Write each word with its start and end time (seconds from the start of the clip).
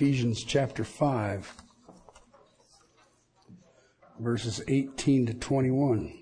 Ephesians 0.00 0.44
chapter 0.44 0.84
5, 0.84 1.52
verses 4.20 4.62
18 4.68 5.26
to 5.26 5.34
21. 5.34 6.14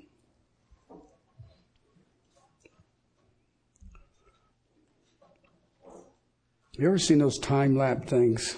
You 6.78 6.86
ever 6.86 6.96
seen 6.96 7.18
those 7.18 7.38
time 7.38 7.76
lapse 7.76 8.08
things 8.08 8.56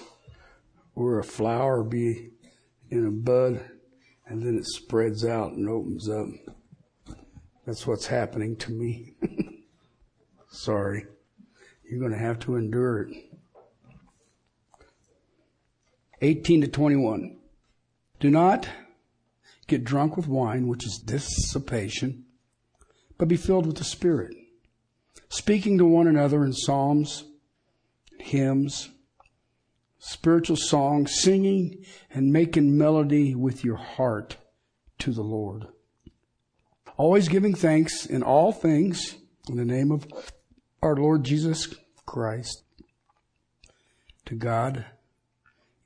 where 0.93 1.19
a 1.19 1.23
flower 1.25 1.83
be 1.83 2.29
in 2.89 3.05
a 3.05 3.11
bud 3.11 3.59
and 4.25 4.41
then 4.41 4.55
it 4.55 4.65
spreads 4.67 5.25
out 5.25 5.51
and 5.51 5.67
opens 5.67 6.07
up? 6.07 6.29
That's 7.65 7.85
what's 7.85 8.07
happening 8.07 8.55
to 8.55 8.71
me. 8.71 9.15
Sorry. 10.49 11.07
You're 11.83 11.99
going 11.99 12.13
to 12.13 12.17
have 12.17 12.39
to 12.39 12.55
endure 12.55 13.01
it. 13.01 13.28
18 16.21 16.61
to 16.61 16.67
21. 16.67 17.37
Do 18.19 18.29
not 18.29 18.67
get 19.67 19.83
drunk 19.83 20.17
with 20.17 20.27
wine, 20.27 20.67
which 20.67 20.85
is 20.85 21.01
dissipation, 21.05 22.25
but 23.17 23.27
be 23.27 23.37
filled 23.37 23.65
with 23.65 23.77
the 23.77 23.83
Spirit, 23.83 24.35
speaking 25.29 25.77
to 25.77 25.85
one 25.85 26.07
another 26.07 26.43
in 26.43 26.51
psalms, 26.51 27.23
hymns, 28.19 28.89
spiritual 29.99 30.57
songs, 30.57 31.21
singing 31.21 31.85
and 32.11 32.33
making 32.33 32.77
melody 32.77 33.35
with 33.35 33.63
your 33.63 33.77
heart 33.77 34.37
to 34.97 35.11
the 35.11 35.21
Lord. 35.21 35.67
Always 36.97 37.29
giving 37.29 37.55
thanks 37.55 38.05
in 38.05 38.23
all 38.23 38.51
things 38.51 39.15
in 39.47 39.55
the 39.55 39.63
name 39.63 39.91
of 39.91 40.05
our 40.81 40.95
Lord 40.95 41.23
Jesus 41.23 41.73
Christ 42.05 42.63
to 44.25 44.35
God 44.35 44.85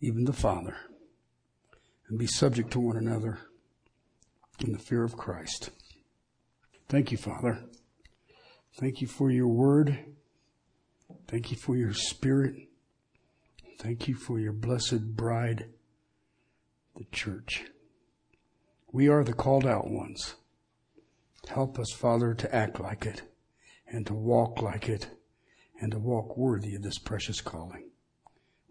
even 0.03 0.25
the 0.25 0.33
Father, 0.33 0.75
and 2.09 2.19
be 2.19 2.27
subject 2.27 2.71
to 2.71 2.79
one 2.79 2.97
another 2.97 3.39
in 4.59 4.73
the 4.73 4.77
fear 4.77 5.05
of 5.05 5.15
Christ. 5.15 5.69
Thank 6.89 7.13
you, 7.13 7.17
Father. 7.17 7.63
Thank 8.77 8.99
you 8.99 9.07
for 9.07 9.31
your 9.31 9.47
word. 9.47 9.97
Thank 11.29 11.51
you 11.51 11.57
for 11.57 11.77
your 11.77 11.93
spirit. 11.93 12.67
Thank 13.79 14.09
you 14.09 14.15
for 14.15 14.39
your 14.39 14.51
blessed 14.51 15.15
bride, 15.15 15.69
the 16.97 17.05
church. 17.13 17.63
We 18.91 19.07
are 19.07 19.23
the 19.23 19.33
called 19.33 19.65
out 19.65 19.89
ones. 19.89 20.35
Help 21.47 21.79
us, 21.79 21.93
Father, 21.93 22.33
to 22.33 22.53
act 22.53 22.77
like 22.77 23.05
it 23.05 23.21
and 23.87 24.05
to 24.07 24.13
walk 24.13 24.61
like 24.61 24.89
it 24.89 25.07
and 25.79 25.93
to 25.93 25.99
walk 25.99 26.35
worthy 26.35 26.75
of 26.75 26.83
this 26.83 26.99
precious 26.99 27.39
calling. 27.39 27.89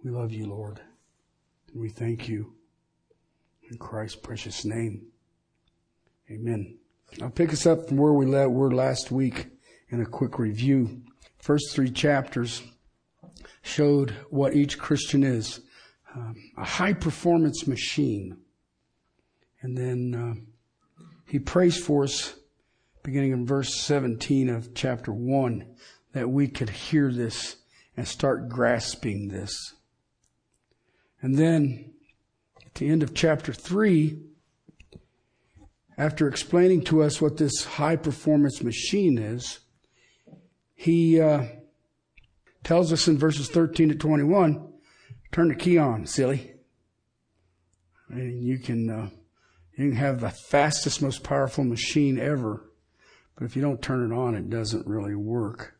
We 0.05 0.11
love 0.11 0.33
you, 0.33 0.47
Lord. 0.47 0.83
And 1.73 1.81
we 1.81 1.89
thank 1.89 2.29
you 2.29 2.55
in 3.71 3.79
Christ's 3.79 4.17
precious 4.17 4.65
name. 4.65 5.07
Amen. 6.31 6.79
I'll 7.21 7.31
pick 7.31 7.53
us 7.53 7.67
up 7.67 7.89
from 7.89 7.99
where 7.99 8.13
we 8.13 8.27
were 8.27 8.73
last 8.73 9.11
week 9.11 9.49
in 9.91 10.01
a 10.01 10.07
quick 10.07 10.39
review. 10.39 11.03
First 11.39 11.75
three 11.75 11.91
chapters 11.91 12.63
showed 13.63 14.11
what 14.31 14.55
each 14.55 14.79
Christian 14.79 15.23
is 15.23 15.61
um, 16.15 16.37
a 16.57 16.65
high 16.65 16.93
performance 16.93 17.67
machine. 17.67 18.37
And 19.61 19.77
then 19.77 20.15
uh, 20.15 21.05
he 21.27 21.39
prays 21.39 21.77
for 21.77 22.05
us, 22.05 22.35
beginning 23.03 23.33
in 23.33 23.47
verse 23.47 23.75
17 23.81 24.49
of 24.49 24.75
chapter 24.75 25.13
1, 25.13 25.65
that 26.13 26.29
we 26.29 26.49
could 26.49 26.71
hear 26.71 27.13
this 27.13 27.57
and 27.97 28.07
start 28.07 28.49
grasping 28.49 29.29
this. 29.29 29.75
And 31.23 31.37
then 31.37 31.93
at 32.67 32.75
the 32.75 32.91
end 32.91 33.03
of 33.03 33.15
chapter 33.15 33.53
3, 33.53 34.19
after 35.97 36.27
explaining 36.27 36.83
to 36.85 37.03
us 37.03 37.21
what 37.21 37.37
this 37.37 37.65
high 37.65 37.97
performance 37.97 38.63
machine 38.63 39.19
is, 39.19 39.61
he 40.75 41.21
uh, 41.21 41.45
tells 42.65 42.93
us 42.93 43.07
in 43.07 43.17
verses 43.17 43.49
13 43.49 43.91
to 43.91 43.95
21 43.95 44.69
turn 45.31 45.49
the 45.49 45.55
key 45.55 45.79
on, 45.79 46.07
silly. 46.07 46.53
And 48.09 48.45
you 48.45 48.59
can, 48.59 48.91
uh, 48.91 49.09
you 49.77 49.89
can 49.89 49.97
have 49.97 50.21
the 50.21 50.31
fastest, 50.31 51.01
most 51.01 51.23
powerful 51.23 51.65
machine 51.65 52.19
ever, 52.19 52.69
but 53.37 53.45
if 53.45 53.57
you 53.57 53.63
don't 53.63 53.81
turn 53.81 54.11
it 54.11 54.15
on, 54.15 54.35
it 54.35 54.51
doesn't 54.51 54.87
really 54.87 55.15
work. 55.15 55.75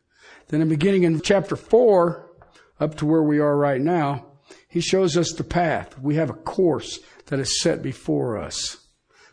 Then, 0.47 0.61
in 0.61 0.69
beginning 0.69 1.03
in 1.03 1.21
chapter 1.21 1.55
4, 1.55 2.31
up 2.79 2.95
to 2.95 3.05
where 3.05 3.21
we 3.21 3.39
are 3.39 3.55
right 3.55 3.79
now, 3.79 4.32
he 4.73 4.81
shows 4.81 5.15
us 5.15 5.31
the 5.31 5.43
path. 5.43 5.99
We 5.99 6.15
have 6.15 6.31
a 6.31 6.33
course 6.33 6.99
that 7.27 7.39
is 7.39 7.61
set 7.61 7.83
before 7.83 8.39
us 8.39 8.87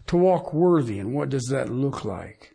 to 0.09 0.19
walk 0.19 0.53
worthy. 0.53 0.99
And 0.99 1.15
what 1.15 1.31
does 1.31 1.47
that 1.47 1.71
look 1.71 2.05
like? 2.05 2.55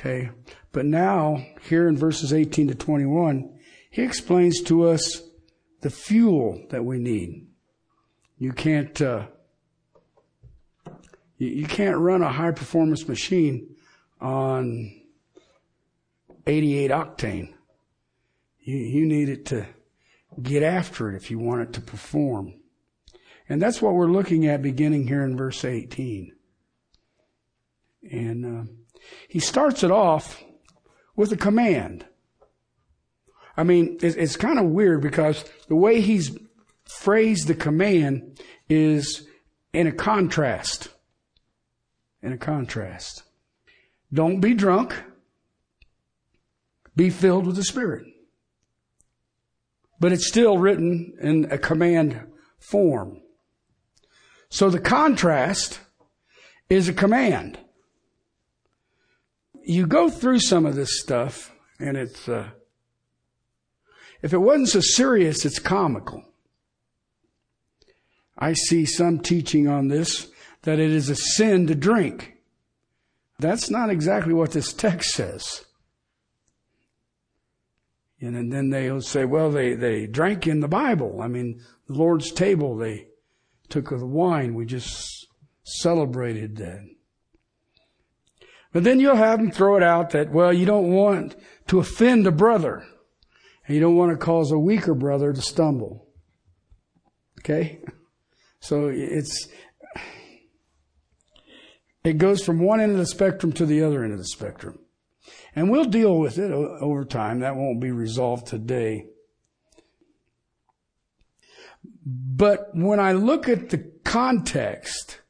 Okay. 0.00 0.30
But 0.72 0.86
now, 0.86 1.44
here 1.60 1.86
in 1.86 1.98
verses 1.98 2.32
18 2.32 2.68
to 2.68 2.74
21, 2.74 3.58
he 3.90 4.00
explains 4.00 4.62
to 4.62 4.88
us 4.88 5.20
the 5.82 5.90
fuel 5.90 6.64
that 6.70 6.86
we 6.86 6.98
need. 6.98 7.46
You 8.38 8.54
can't, 8.54 8.98
uh, 9.02 9.26
you, 11.36 11.48
you 11.48 11.66
can't 11.66 11.98
run 11.98 12.22
a 12.22 12.32
high 12.32 12.52
performance 12.52 13.06
machine 13.06 13.76
on 14.18 14.98
88 16.46 16.90
octane. 16.90 17.52
You, 18.60 18.76
you 18.78 19.06
need 19.06 19.28
it 19.28 19.44
to 19.46 19.66
get 20.42 20.62
after 20.62 21.10
it 21.10 21.16
if 21.16 21.30
you 21.30 21.38
want 21.38 21.62
it 21.62 21.72
to 21.74 21.80
perform. 21.80 22.54
And 23.48 23.60
that's 23.60 23.82
what 23.82 23.94
we're 23.94 24.10
looking 24.10 24.46
at 24.46 24.62
beginning 24.62 25.06
here 25.06 25.22
in 25.22 25.36
verse 25.36 25.64
18. 25.64 26.32
And 28.10 28.44
uh, 28.44 28.72
he 29.28 29.38
starts 29.38 29.82
it 29.82 29.90
off 29.90 30.42
with 31.16 31.32
a 31.32 31.36
command. 31.36 32.06
I 33.56 33.62
mean, 33.62 33.98
it's, 34.02 34.16
it's 34.16 34.36
kind 34.36 34.58
of 34.58 34.66
weird 34.66 35.02
because 35.02 35.44
the 35.68 35.76
way 35.76 36.00
he's 36.00 36.36
phrased 36.84 37.46
the 37.46 37.54
command 37.54 38.40
is 38.68 39.26
in 39.72 39.86
a 39.86 39.92
contrast. 39.92 40.88
In 42.22 42.32
a 42.32 42.38
contrast. 42.38 43.22
Don't 44.12 44.40
be 44.40 44.54
drunk. 44.54 44.94
Be 46.96 47.10
filled 47.10 47.46
with 47.46 47.56
the 47.56 47.64
Spirit 47.64 48.06
but 50.00 50.12
it's 50.12 50.26
still 50.26 50.58
written 50.58 51.14
in 51.20 51.46
a 51.50 51.58
command 51.58 52.20
form. 52.58 53.20
So 54.48 54.70
the 54.70 54.80
contrast 54.80 55.80
is 56.68 56.88
a 56.88 56.92
command. 56.92 57.58
You 59.62 59.86
go 59.86 60.10
through 60.10 60.40
some 60.40 60.66
of 60.66 60.74
this 60.74 61.00
stuff 61.00 61.52
and 61.78 61.96
it's, 61.96 62.28
uh, 62.28 62.50
if 64.22 64.32
it 64.32 64.38
wasn't 64.38 64.68
so 64.68 64.80
serious, 64.80 65.44
it's 65.44 65.58
comical. 65.58 66.24
I 68.38 68.54
see 68.54 68.84
some 68.84 69.20
teaching 69.20 69.68
on 69.68 69.88
this 69.88 70.30
that 70.62 70.78
it 70.78 70.90
is 70.90 71.08
a 71.08 71.16
sin 71.16 71.66
to 71.66 71.74
drink. 71.74 72.34
That's 73.38 73.70
not 73.70 73.90
exactly 73.90 74.32
what 74.32 74.52
this 74.52 74.72
text 74.72 75.10
says. 75.10 75.64
And 78.24 78.52
then 78.52 78.70
they'll 78.70 79.00
say, 79.00 79.24
well, 79.24 79.50
they, 79.50 79.74
they 79.74 80.06
drank 80.06 80.46
in 80.46 80.60
the 80.60 80.68
Bible. 80.68 81.20
I 81.20 81.28
mean, 81.28 81.60
the 81.88 81.94
Lord's 81.94 82.32
table, 82.32 82.76
they 82.76 83.08
took 83.68 83.90
of 83.90 84.00
the 84.00 84.06
wine. 84.06 84.54
We 84.54 84.66
just 84.66 85.26
celebrated 85.64 86.56
that. 86.56 86.88
But 88.72 88.84
then 88.84 88.98
you'll 88.98 89.16
have 89.16 89.38
them 89.38 89.50
throw 89.50 89.76
it 89.76 89.82
out 89.82 90.10
that, 90.10 90.32
well, 90.32 90.52
you 90.52 90.66
don't 90.66 90.90
want 90.90 91.36
to 91.68 91.78
offend 91.78 92.26
a 92.26 92.32
brother. 92.32 92.84
And 93.66 93.74
you 93.74 93.80
don't 93.80 93.96
want 93.96 94.10
to 94.12 94.16
cause 94.16 94.50
a 94.50 94.58
weaker 94.58 94.94
brother 94.94 95.32
to 95.32 95.40
stumble. 95.40 96.08
Okay? 97.40 97.80
So 98.60 98.88
it's, 98.88 99.48
it 102.02 102.18
goes 102.18 102.44
from 102.44 102.58
one 102.58 102.80
end 102.80 102.92
of 102.92 102.98
the 102.98 103.06
spectrum 103.06 103.52
to 103.52 103.66
the 103.66 103.82
other 103.82 104.02
end 104.02 104.12
of 104.12 104.18
the 104.18 104.24
spectrum. 104.24 104.78
And 105.56 105.70
we'll 105.70 105.84
deal 105.84 106.18
with 106.18 106.38
it 106.38 106.50
over 106.50 107.04
time. 107.04 107.40
That 107.40 107.56
won't 107.56 107.80
be 107.80 107.92
resolved 107.92 108.46
today. 108.46 109.06
But 112.04 112.70
when 112.74 113.00
I 113.00 113.12
look 113.12 113.48
at 113.48 113.70
the 113.70 113.90
context 114.04 115.20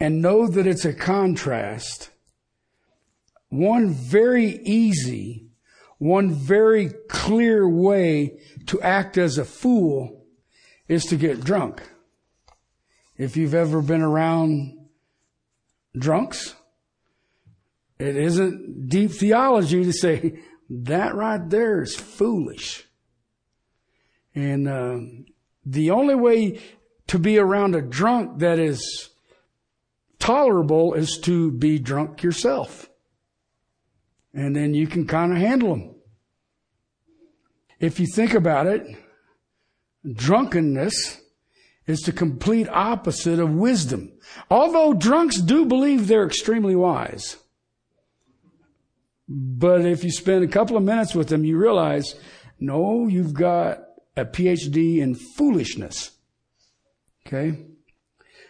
and 0.00 0.22
know 0.22 0.46
that 0.46 0.66
it's 0.66 0.84
a 0.84 0.94
contrast, 0.94 2.10
one 3.48 3.90
very 3.90 4.60
easy, 4.64 5.46
one 5.98 6.32
very 6.32 6.88
clear 7.08 7.68
way 7.68 8.40
to 8.66 8.80
act 8.80 9.18
as 9.18 9.38
a 9.38 9.44
fool 9.44 10.24
is 10.88 11.04
to 11.04 11.16
get 11.16 11.44
drunk. 11.44 11.82
If 13.16 13.36
you've 13.36 13.54
ever 13.54 13.82
been 13.82 14.02
around 14.02 14.78
drunks, 15.96 16.56
it 18.02 18.16
isn't 18.16 18.88
deep 18.88 19.12
theology 19.12 19.84
to 19.84 19.92
say 19.92 20.40
that 20.68 21.14
right 21.14 21.48
there 21.48 21.82
is 21.82 21.94
foolish. 21.94 22.84
And 24.34 24.66
uh, 24.68 24.98
the 25.64 25.90
only 25.90 26.16
way 26.16 26.60
to 27.06 27.18
be 27.18 27.38
around 27.38 27.76
a 27.76 27.82
drunk 27.82 28.40
that 28.40 28.58
is 28.58 29.10
tolerable 30.18 30.94
is 30.94 31.18
to 31.18 31.52
be 31.52 31.78
drunk 31.78 32.22
yourself. 32.22 32.90
And 34.34 34.56
then 34.56 34.74
you 34.74 34.86
can 34.86 35.06
kind 35.06 35.30
of 35.30 35.38
handle 35.38 35.76
them. 35.76 35.94
If 37.78 38.00
you 38.00 38.06
think 38.06 38.34
about 38.34 38.66
it, 38.66 38.84
drunkenness 40.10 41.20
is 41.86 42.00
the 42.00 42.12
complete 42.12 42.68
opposite 42.68 43.38
of 43.38 43.50
wisdom. 43.50 44.12
Although 44.50 44.94
drunks 44.94 45.40
do 45.40 45.66
believe 45.66 46.06
they're 46.06 46.26
extremely 46.26 46.74
wise. 46.74 47.36
But 49.34 49.86
if 49.86 50.04
you 50.04 50.10
spend 50.10 50.44
a 50.44 50.48
couple 50.48 50.76
of 50.76 50.82
minutes 50.82 51.14
with 51.14 51.28
them, 51.28 51.42
you 51.42 51.56
realize, 51.56 52.14
no, 52.60 53.06
you've 53.08 53.32
got 53.32 53.78
a 54.14 54.26
PhD 54.26 54.98
in 54.98 55.14
foolishness. 55.14 56.10
Okay? 57.26 57.64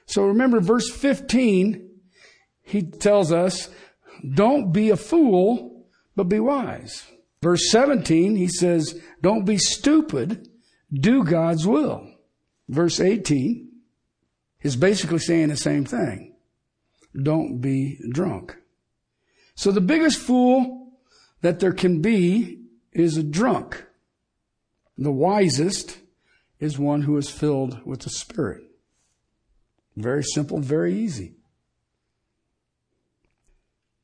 So 0.07 0.25
remember 0.25 0.59
verse 0.59 0.91
15, 0.91 1.89
he 2.63 2.83
tells 2.83 3.31
us, 3.31 3.69
don't 4.35 4.73
be 4.73 4.91
a 4.91 4.97
fool, 4.97 5.87
but 6.17 6.25
be 6.25 6.41
wise. 6.41 7.07
Verse 7.41 7.71
17, 7.71 8.35
he 8.35 8.49
says, 8.49 9.01
don't 9.21 9.45
be 9.45 9.59
stupid, 9.59 10.49
do 10.93 11.23
God's 11.23 11.65
will. 11.65 12.09
Verse 12.69 12.99
18 12.99 13.69
is 14.63 14.75
basically 14.75 15.21
saying 15.21 15.49
the 15.49 15.57
same 15.57 15.85
thing. 15.85 16.35
Don't 17.15 17.61
be 17.61 18.01
drunk. 18.11 18.57
So 19.63 19.71
the 19.71 19.81
biggest 19.81 20.19
fool 20.19 20.89
that 21.41 21.61
there 21.61 21.73
can 21.73 22.03
be 22.03 22.63
is 22.91 23.17
a 23.17 23.23
drunk. 23.23 23.87
The 24.99 25.13
wisest 25.13 25.99
is 26.59 26.81
one 26.81 27.03
who 27.03 27.17
is 27.17 27.31
filled 27.31 27.87
with 27.87 28.01
the 28.01 28.11
Spirit. 28.11 28.65
Very 29.97 30.25
simple, 30.25 30.59
very 30.59 30.99
easy. 30.99 31.37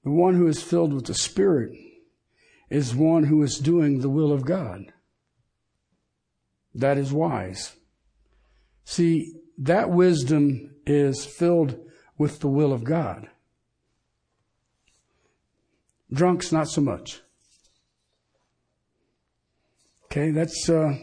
The 0.05 0.13
one 0.13 0.35
who 0.35 0.47
is 0.47 0.63
filled 0.63 0.93
with 0.93 1.07
the 1.07 1.15
Spirit 1.15 1.73
is 2.71 2.95
one 2.95 3.25
who 3.25 3.43
is 3.43 3.59
doing 3.59 3.99
the 3.99 4.09
will 4.09 4.31
of 4.31 4.45
God. 4.45 4.93
That 6.73 6.99
is 6.99 7.13
wise. 7.13 7.75
See, 8.85 9.33
that 9.59 9.91
wisdom 9.91 10.77
is 10.87 11.27
filled 11.27 11.81
with 12.17 12.39
the 12.39 12.47
will 12.47 12.73
of 12.73 12.85
God. 12.85 13.29
Drunks, 16.13 16.53
not 16.53 16.69
so 16.69 16.81
much. 16.81 17.21
Okay, 20.07 20.31
that's 20.31 20.69
uh, 20.71 20.95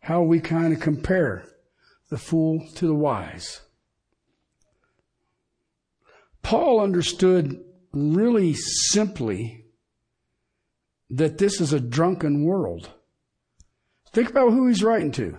how 0.00 0.22
we 0.22 0.40
kind 0.40 0.72
of 0.72 0.80
compare 0.80 1.44
the 2.08 2.16
fool 2.16 2.66
to 2.76 2.86
the 2.86 2.94
wise. 2.94 3.60
Paul 6.42 6.80
understood 6.80 7.62
really 7.92 8.54
simply 8.54 9.66
that 11.10 11.38
this 11.38 11.60
is 11.60 11.72
a 11.72 11.80
drunken 11.80 12.44
world. 12.44 12.90
Think 14.12 14.30
about 14.30 14.52
who 14.52 14.68
he's 14.68 14.82
writing 14.82 15.12
to. 15.12 15.38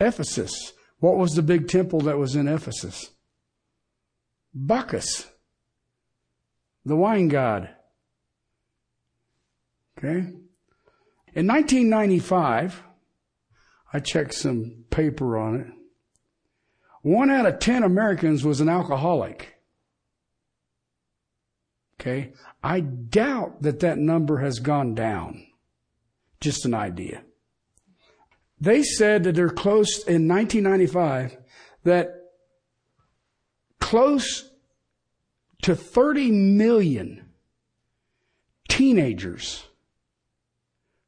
Ephesus. 0.00 0.72
What 0.98 1.16
was 1.16 1.34
the 1.34 1.42
big 1.42 1.68
temple 1.68 2.00
that 2.02 2.18
was 2.18 2.36
in 2.36 2.48
Ephesus? 2.48 3.10
Bacchus, 4.54 5.26
the 6.84 6.96
wine 6.96 7.28
god. 7.28 7.70
Okay? 9.98 10.32
In 11.34 11.46
1995, 11.46 12.82
I 13.92 14.00
checked 14.00 14.34
some 14.34 14.84
paper 14.90 15.36
on 15.36 15.60
it. 15.60 15.66
One 17.02 17.30
out 17.30 17.46
of 17.46 17.58
ten 17.58 17.82
Americans 17.82 18.44
was 18.44 18.60
an 18.60 18.68
alcoholic. 18.68 19.54
Okay? 22.00 22.32
I 22.62 22.80
doubt 22.80 23.62
that 23.62 23.80
that 23.80 23.98
number 23.98 24.38
has 24.38 24.58
gone 24.58 24.94
down. 24.94 25.46
Just 26.40 26.64
an 26.64 26.74
idea. 26.74 27.22
They 28.60 28.82
said 28.82 29.24
that 29.24 29.34
they're 29.34 29.48
close 29.48 29.98
in 30.04 30.28
1995 30.28 31.36
that 31.84 32.14
close 33.80 34.49
to 35.62 35.74
30 35.74 36.30
million 36.30 37.26
teenagers 38.68 39.64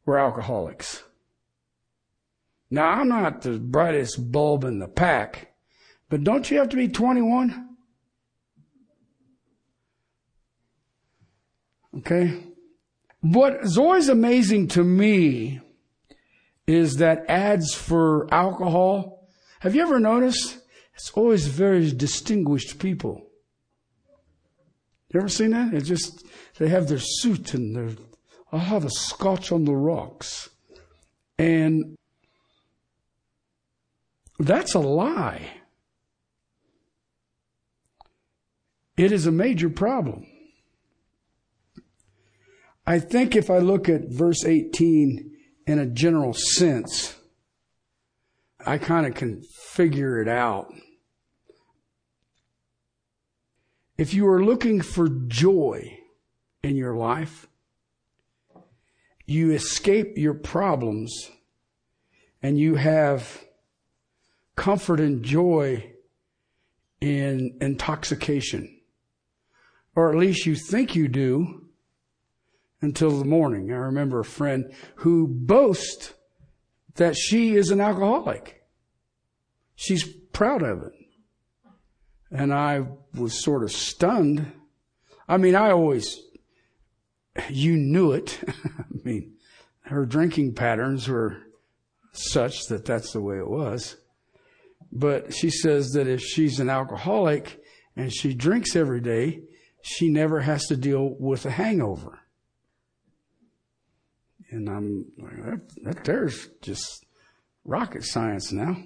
were 0.04 0.18
alcoholics. 0.18 1.02
Now, 2.70 2.88
I'm 2.88 3.08
not 3.08 3.42
the 3.42 3.58
brightest 3.58 4.32
bulb 4.32 4.64
in 4.64 4.78
the 4.78 4.88
pack, 4.88 5.54
but 6.08 6.24
don't 6.24 6.50
you 6.50 6.58
have 6.58 6.70
to 6.70 6.76
be 6.76 6.88
21? 6.88 7.68
Okay? 11.98 12.44
What 13.20 13.58
is 13.62 13.78
always 13.78 14.08
amazing 14.08 14.68
to 14.68 14.82
me 14.82 15.60
is 16.66 16.96
that 16.96 17.26
ads 17.28 17.74
for 17.74 18.32
alcohol. 18.32 19.28
Have 19.60 19.74
you 19.74 19.82
ever 19.82 20.00
noticed? 20.00 20.58
It's 20.94 21.10
always 21.10 21.46
very 21.46 21.90
distinguished 21.92 22.78
people. 22.78 23.26
You 25.12 25.20
ever 25.20 25.28
seen 25.28 25.50
that? 25.50 25.74
It 25.74 25.82
just, 25.82 26.26
they 26.58 26.68
have 26.68 26.88
their 26.88 26.98
suit 26.98 27.54
and 27.54 27.76
their, 27.76 27.90
I'll 28.50 28.60
have 28.60 28.84
a 28.84 28.90
scotch 28.90 29.52
on 29.52 29.64
the 29.64 29.76
rocks. 29.76 30.48
And 31.38 31.96
that's 34.38 34.74
a 34.74 34.80
lie. 34.80 35.50
It 38.96 39.12
is 39.12 39.26
a 39.26 39.32
major 39.32 39.68
problem. 39.68 40.26
I 42.86 42.98
think 42.98 43.36
if 43.36 43.50
I 43.50 43.58
look 43.58 43.88
at 43.88 44.08
verse 44.08 44.44
18 44.44 45.30
in 45.66 45.78
a 45.78 45.86
general 45.86 46.34
sense, 46.34 47.16
I 48.64 48.78
kind 48.78 49.06
of 49.06 49.14
can 49.14 49.42
figure 49.42 50.20
it 50.20 50.28
out. 50.28 50.72
If 53.98 54.14
you 54.14 54.26
are 54.28 54.44
looking 54.44 54.80
for 54.80 55.08
joy 55.08 55.98
in 56.62 56.76
your 56.76 56.96
life, 56.96 57.46
you 59.26 59.52
escape 59.52 60.16
your 60.16 60.34
problems 60.34 61.30
and 62.42 62.58
you 62.58 62.74
have 62.76 63.44
comfort 64.56 65.00
and 65.00 65.22
joy 65.22 65.92
in 67.00 67.56
intoxication. 67.60 68.80
Or 69.94 70.10
at 70.10 70.16
least 70.16 70.46
you 70.46 70.54
think 70.54 70.96
you 70.96 71.08
do 71.08 71.68
until 72.80 73.18
the 73.18 73.24
morning. 73.24 73.70
I 73.72 73.76
remember 73.76 74.20
a 74.20 74.24
friend 74.24 74.72
who 74.96 75.28
boasts 75.28 76.14
that 76.94 77.16
she 77.16 77.56
is 77.56 77.70
an 77.70 77.80
alcoholic. 77.80 78.64
She's 79.74 80.04
proud 80.04 80.62
of 80.62 80.82
it. 80.82 80.92
And 82.32 82.52
I 82.52 82.86
was 83.14 83.44
sort 83.44 83.62
of 83.62 83.70
stunned. 83.70 84.50
I 85.28 85.36
mean, 85.36 85.54
I 85.54 85.70
always, 85.70 86.18
you 87.50 87.76
knew 87.76 88.12
it. 88.12 88.40
I 88.48 88.84
mean, 89.04 89.34
her 89.82 90.06
drinking 90.06 90.54
patterns 90.54 91.08
were 91.08 91.38
such 92.12 92.66
that 92.66 92.84
that's 92.84 93.12
the 93.12 93.20
way 93.20 93.38
it 93.38 93.48
was. 93.48 93.96
But 94.90 95.34
she 95.34 95.50
says 95.50 95.90
that 95.92 96.06
if 96.06 96.20
she's 96.20 96.60
an 96.60 96.68
alcoholic 96.68 97.62
and 97.96 98.12
she 98.12 98.34
drinks 98.34 98.76
every 98.76 99.00
day, 99.00 99.42
she 99.82 100.08
never 100.08 100.40
has 100.40 100.64
to 100.66 100.76
deal 100.76 101.16
with 101.18 101.44
a 101.46 101.50
hangover. 101.50 102.20
And 104.50 104.68
I'm 104.68 105.06
like, 105.18 105.44
that, 105.44 105.60
that 105.84 106.04
there's 106.04 106.48
just 106.60 107.06
rocket 107.64 108.04
science 108.04 108.52
now. 108.52 108.76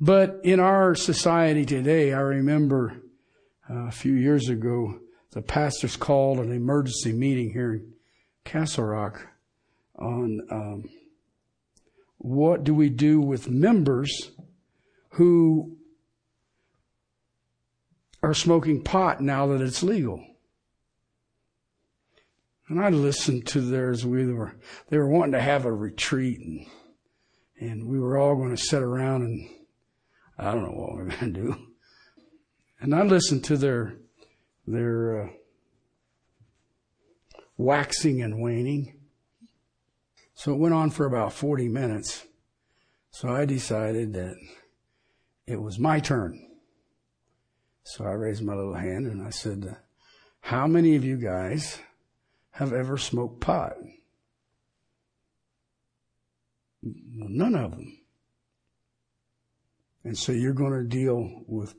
But 0.00 0.40
in 0.44 0.60
our 0.60 0.94
society 0.94 1.66
today, 1.66 2.14
I 2.14 2.20
remember 2.20 3.02
uh, 3.68 3.88
a 3.88 3.90
few 3.90 4.14
years 4.14 4.48
ago, 4.48 4.98
the 5.32 5.42
pastors 5.42 5.94
called 5.94 6.38
an 6.38 6.52
emergency 6.52 7.12
meeting 7.12 7.52
here 7.52 7.74
in 7.74 7.92
Castle 8.42 8.84
Rock 8.84 9.28
on 9.96 10.40
um, 10.50 10.84
what 12.16 12.64
do 12.64 12.74
we 12.74 12.88
do 12.88 13.20
with 13.20 13.50
members 13.50 14.30
who 15.10 15.76
are 18.22 18.34
smoking 18.34 18.82
pot 18.82 19.20
now 19.20 19.46
that 19.48 19.60
it's 19.60 19.82
legal. 19.82 20.24
And 22.68 22.80
I 22.80 22.88
listened 22.88 23.46
to 23.48 23.60
theirs. 23.60 24.06
We 24.06 24.32
were, 24.32 24.54
they 24.88 24.96
were 24.96 25.08
wanting 25.08 25.32
to 25.32 25.42
have 25.42 25.66
a 25.66 25.72
retreat 25.72 26.40
and, 26.40 26.66
and 27.60 27.86
we 27.86 27.98
were 27.98 28.16
all 28.16 28.36
going 28.36 28.56
to 28.56 28.62
sit 28.62 28.82
around 28.82 29.22
and 29.22 29.48
I 30.40 30.52
don't 30.52 30.64
know 30.64 30.70
what 30.70 30.96
we 30.96 31.02
we're 31.02 31.10
going 31.10 31.34
to 31.34 31.40
do. 31.40 31.56
And 32.80 32.94
I 32.94 33.02
listened 33.02 33.44
to 33.44 33.58
their, 33.58 33.98
their, 34.66 35.24
uh, 35.24 35.28
waxing 37.58 38.22
and 38.22 38.40
waning. 38.40 38.98
So 40.32 40.54
it 40.54 40.58
went 40.58 40.74
on 40.74 40.88
for 40.88 41.04
about 41.04 41.34
40 41.34 41.68
minutes. 41.68 42.24
So 43.10 43.28
I 43.28 43.44
decided 43.44 44.14
that 44.14 44.36
it 45.46 45.60
was 45.60 45.78
my 45.78 46.00
turn. 46.00 46.46
So 47.82 48.06
I 48.06 48.12
raised 48.12 48.42
my 48.42 48.54
little 48.54 48.74
hand 48.74 49.06
and 49.06 49.22
I 49.22 49.30
said, 49.30 49.76
how 50.40 50.66
many 50.66 50.96
of 50.96 51.04
you 51.04 51.18
guys 51.18 51.80
have 52.52 52.72
ever 52.72 52.96
smoked 52.96 53.40
pot? 53.40 53.74
None 56.82 57.54
of 57.54 57.72
them. 57.72 57.99
And 60.04 60.16
so 60.16 60.32
you're 60.32 60.54
going 60.54 60.72
to 60.72 60.84
deal 60.84 61.42
with 61.46 61.74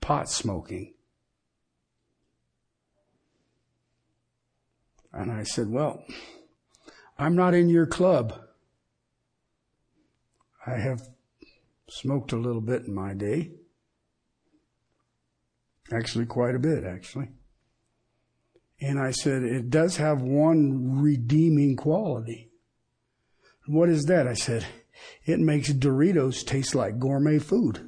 pot 0.00 0.30
smoking. 0.30 0.94
And 5.12 5.30
I 5.30 5.42
said, 5.42 5.68
well, 5.68 6.04
I'm 7.18 7.34
not 7.34 7.54
in 7.54 7.68
your 7.68 7.86
club. 7.86 8.34
I 10.66 10.76
have 10.76 11.00
smoked 11.88 12.32
a 12.32 12.36
little 12.36 12.60
bit 12.60 12.86
in 12.86 12.94
my 12.94 13.14
day. 13.14 13.52
Actually, 15.92 16.26
quite 16.26 16.54
a 16.54 16.60
bit, 16.60 16.84
actually. 16.84 17.28
And 18.80 18.98
I 18.98 19.10
said, 19.10 19.42
it 19.42 19.68
does 19.68 19.96
have 19.96 20.22
one 20.22 21.00
redeeming 21.02 21.76
quality. 21.76 22.50
What 23.66 23.88
is 23.88 24.04
that? 24.04 24.26
I 24.26 24.34
said, 24.34 24.64
it 25.24 25.38
makes 25.40 25.72
Doritos 25.72 26.44
taste 26.44 26.74
like 26.74 26.98
gourmet 26.98 27.38
food. 27.38 27.86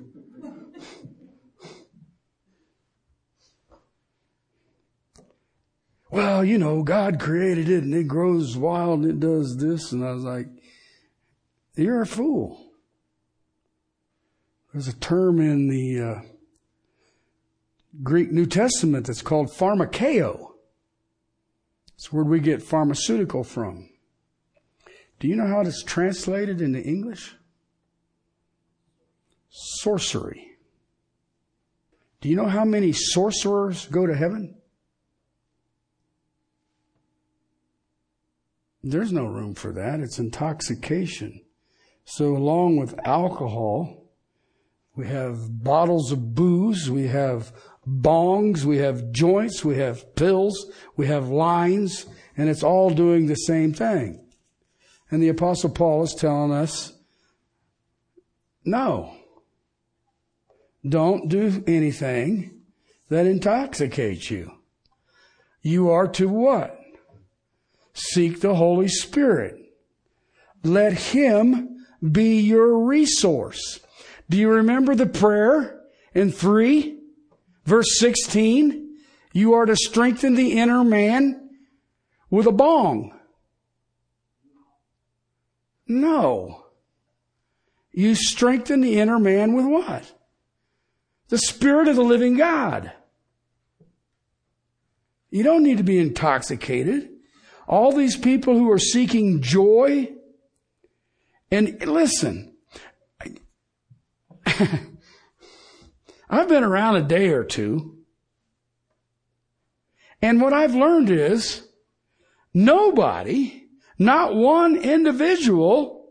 well, 6.11 6.45
you 6.45 6.59
know, 6.59 6.83
God 6.83 7.19
created 7.19 7.69
it 7.69 7.85
and 7.85 7.95
it 7.95 8.09
grows 8.09 8.57
wild 8.57 9.01
and 9.01 9.11
it 9.11 9.21
does 9.21 9.57
this. 9.57 9.93
And 9.93 10.05
I 10.05 10.13
was 10.13 10.25
like, 10.25 10.49
you're 11.75 12.03
a 12.03 12.07
fool. 12.07 12.73
There's 14.73 14.89
a 14.89 14.97
term 14.97 15.41
in 15.41 15.69
the 15.69 16.01
uh, 16.01 16.21
Greek 18.03 18.33
New 18.33 18.47
Testament 18.47 19.07
that's 19.07 19.23
called 19.23 19.51
pharmakeo. 19.51 20.53
It's 21.95 22.13
where 22.13 22.25
we 22.25 22.41
get 22.41 22.63
pharmaceutical 22.63 23.45
from. 23.45 23.89
Do 25.23 25.29
you 25.29 25.37
know 25.37 25.47
how 25.47 25.61
it's 25.61 25.85
translated 25.85 26.61
into 26.61 26.83
English? 26.83 27.37
Sorcery. 29.51 30.49
Do 32.21 32.29
you 32.29 32.35
know 32.35 32.49
how 32.49 32.65
many 32.65 32.93
sorcerers 32.93 33.87
go 33.87 34.05
to 34.05 34.17
heaven? 34.17 34.57
There's 38.83 39.13
no 39.13 39.27
room 39.27 39.55
for 39.55 39.71
that. 39.71 40.01
It's 40.01 40.19
intoxication. 40.19 41.43
So 42.05 42.37
along 42.37 42.79
with 42.79 42.99
alcohol, 43.07 44.09
we 44.97 45.07
have 45.07 45.63
bottles 45.63 46.11
of 46.11 46.35
booze, 46.35 46.91
we 46.91 47.07
have 47.07 47.53
bongs, 47.87 48.65
we 48.65 48.79
have 48.79 49.13
joints, 49.13 49.65
we 49.65 49.77
have 49.77 50.17
pills, 50.17 50.73
we 50.97 51.07
have 51.07 51.29
lines, 51.29 52.07
and 52.37 52.49
it's 52.49 52.65
all 52.65 52.91
doing 52.91 53.27
the 53.27 53.37
same 53.37 53.73
thing. 53.73 54.22
And 55.13 55.23
the 55.23 55.29
apostle 55.29 55.69
Paul 55.69 56.05
is 56.05 56.15
telling 56.15 56.53
us, 56.53 56.95
no, 58.65 59.15
don't 60.89 61.29
do 61.29 61.63
anything 61.67 62.63
that 63.11 63.27
intoxicates 63.27 64.31
you. 64.31 64.53
You 65.61 65.91
are 65.91 66.09
to 66.13 66.29
what? 66.29 66.81
Seek 67.93 68.41
the 68.41 68.55
Holy 68.55 68.89
Spirit. 68.89 69.75
Let 70.65 70.95
Him 70.95 71.85
be 72.11 72.41
your 72.41 72.79
resource. 72.79 73.81
Do 74.31 74.39
you 74.39 74.49
remember 74.49 74.95
the 74.95 75.05
prayer 75.05 75.83
in 76.15 76.33
3, 76.33 76.99
verse 77.67 77.99
16? 77.99 78.97
You 79.35 79.53
are 79.53 79.67
to 79.67 79.77
strengthen 79.77 80.37
the 80.37 80.59
inner 80.59 80.83
man 80.83 81.51
with 82.31 82.47
a 82.47 82.53
bong. 82.53 83.19
No. 85.87 86.67
You 87.93 88.15
strengthen 88.15 88.81
the 88.81 88.99
inner 88.99 89.19
man 89.19 89.53
with 89.53 89.67
what? 89.67 90.13
The 91.29 91.39
Spirit 91.39 91.89
of 91.89 91.97
the 91.97 92.03
living 92.03 92.37
God. 92.37 92.93
You 95.31 95.43
don't 95.43 95.63
need 95.63 95.79
to 95.79 95.83
be 95.83 95.99
intoxicated. 95.99 97.09
All 97.67 97.93
these 97.93 98.17
people 98.17 98.55
who 98.55 98.71
are 98.71 98.79
seeking 98.79 99.41
joy, 99.41 100.13
and 101.51 101.81
listen, 101.87 102.55
I've 106.31 106.49
been 106.49 106.65
around 106.65 106.97
a 106.97 107.03
day 107.03 107.31
or 107.31 107.45
two, 107.45 107.99
and 110.21 110.41
what 110.41 110.53
I've 110.53 110.75
learned 110.75 111.11
is 111.11 111.67
nobody, 112.53 113.62
not 114.05 114.35
one 114.35 114.77
individual, 114.77 116.09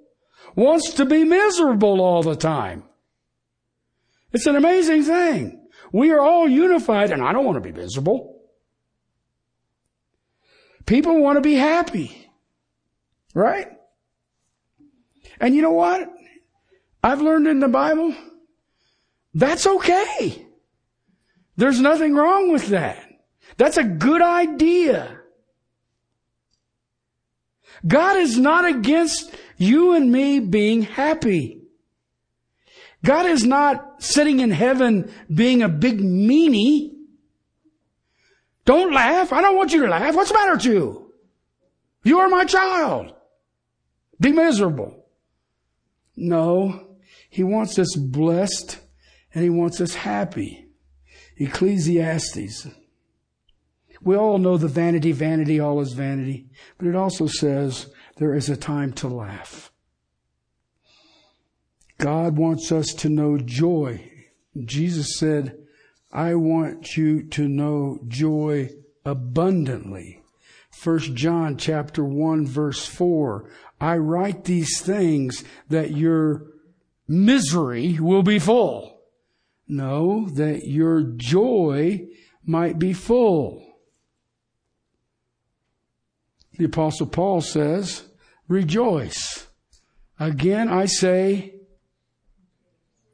wants 0.55 0.93
to 0.95 1.05
be 1.05 1.23
miserable 1.23 2.01
all 2.01 2.23
the 2.23 2.35
time. 2.35 2.83
It's 4.33 4.45
an 4.45 4.55
amazing 4.55 5.03
thing. 5.03 5.67
We 5.91 6.11
are 6.11 6.21
all 6.21 6.47
unified, 6.47 7.11
and 7.11 7.21
I 7.21 7.33
don't 7.33 7.45
want 7.45 7.61
to 7.61 7.71
be 7.71 7.77
miserable. 7.77 8.41
People 10.85 11.21
want 11.21 11.37
to 11.37 11.41
be 11.41 11.55
happy. 11.55 12.29
Right? 13.33 13.67
And 15.39 15.55
you 15.55 15.61
know 15.61 15.71
what? 15.71 16.09
I've 17.03 17.21
learned 17.21 17.47
in 17.47 17.59
the 17.59 17.67
Bible, 17.67 18.15
that's 19.33 19.65
okay. 19.65 20.45
There's 21.57 21.79
nothing 21.79 22.13
wrong 22.15 22.51
with 22.51 22.67
that. 22.67 23.03
That's 23.57 23.77
a 23.77 23.83
good 23.83 24.21
idea. 24.21 25.20
God 27.87 28.17
is 28.17 28.37
not 28.37 28.65
against 28.65 29.33
you 29.57 29.93
and 29.93 30.11
me 30.11 30.39
being 30.39 30.83
happy. 30.83 31.61
God 33.03 33.25
is 33.25 33.43
not 33.43 34.03
sitting 34.03 34.39
in 34.39 34.51
heaven 34.51 35.11
being 35.33 35.61
a 35.61 35.69
big 35.69 35.99
meanie. 35.99 36.93
Don't 38.65 38.93
laugh. 38.93 39.33
I 39.33 39.41
don't 39.41 39.57
want 39.57 39.73
you 39.73 39.81
to 39.81 39.89
laugh. 39.89 40.15
What's 40.15 40.29
the 40.29 40.35
matter 40.35 40.53
with 40.53 40.65
you? 40.65 41.11
You 42.03 42.19
are 42.19 42.29
my 42.29 42.45
child. 42.45 43.13
Be 44.19 44.31
miserable. 44.31 45.05
No, 46.15 46.87
he 47.29 47.43
wants 47.43 47.79
us 47.79 47.95
blessed 47.95 48.79
and 49.33 49.43
he 49.43 49.49
wants 49.49 49.81
us 49.81 49.95
happy. 49.95 50.67
Ecclesiastes. 51.37 52.67
We 54.03 54.15
all 54.15 54.39
know 54.39 54.57
the 54.57 54.67
vanity, 54.67 55.11
vanity, 55.11 55.59
all 55.59 55.79
is 55.79 55.93
vanity, 55.93 56.47
but 56.77 56.87
it 56.87 56.95
also 56.95 57.27
says 57.27 57.87
there 58.17 58.33
is 58.33 58.49
a 58.49 58.57
time 58.57 58.93
to 58.93 59.07
laugh. 59.07 59.71
God 61.97 62.37
wants 62.37 62.71
us 62.71 62.87
to 62.95 63.09
know 63.09 63.37
joy. 63.37 64.11
Jesus 64.65 65.19
said, 65.19 65.55
I 66.11 66.33
want 66.33 66.97
you 66.97 67.23
to 67.29 67.47
know 67.47 67.99
joy 68.07 68.71
abundantly. 69.05 70.21
First 70.71 71.13
John 71.13 71.57
chapter 71.57 72.03
1 72.03 72.47
verse 72.47 72.85
4. 72.85 73.49
I 73.79 73.97
write 73.97 74.45
these 74.45 74.81
things 74.81 75.43
that 75.69 75.91
your 75.91 76.47
misery 77.07 77.99
will 77.99 78.23
be 78.23 78.39
full. 78.39 79.01
No, 79.67 80.27
that 80.29 80.65
your 80.65 81.03
joy 81.03 82.07
might 82.43 82.79
be 82.79 82.93
full. 82.93 83.70
The 86.57 86.65
apostle 86.65 87.07
Paul 87.07 87.41
says, 87.41 88.03
rejoice. 88.47 89.47
Again, 90.19 90.69
I 90.69 90.85
say, 90.85 91.55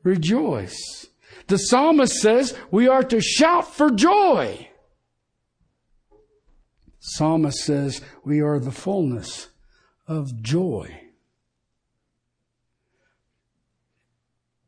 rejoice. 0.04 1.08
The 1.48 1.58
psalmist 1.58 2.14
says 2.16 2.58
we 2.72 2.88
are 2.88 3.04
to 3.04 3.22
shout 3.22 3.74
for 3.74 3.90
joy. 3.92 4.70
Psalmist 7.00 7.60
says 7.60 8.02
we 8.26 8.42
are 8.42 8.60
the 8.60 8.72
fullness 8.72 9.48
of 10.08 10.42
joy. 10.42 11.08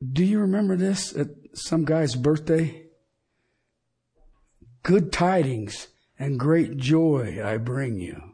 Do 0.01 0.23
you 0.23 0.39
remember 0.39 0.77
this 0.77 1.13
at 1.17 1.27
some 1.53 1.83
guy's 1.83 2.15
birthday? 2.15 2.85
Good 4.83 5.11
tidings 5.11 5.89
and 6.17 6.39
great 6.39 6.77
joy 6.77 7.41
I 7.43 7.57
bring 7.57 7.99
you. 7.99 8.28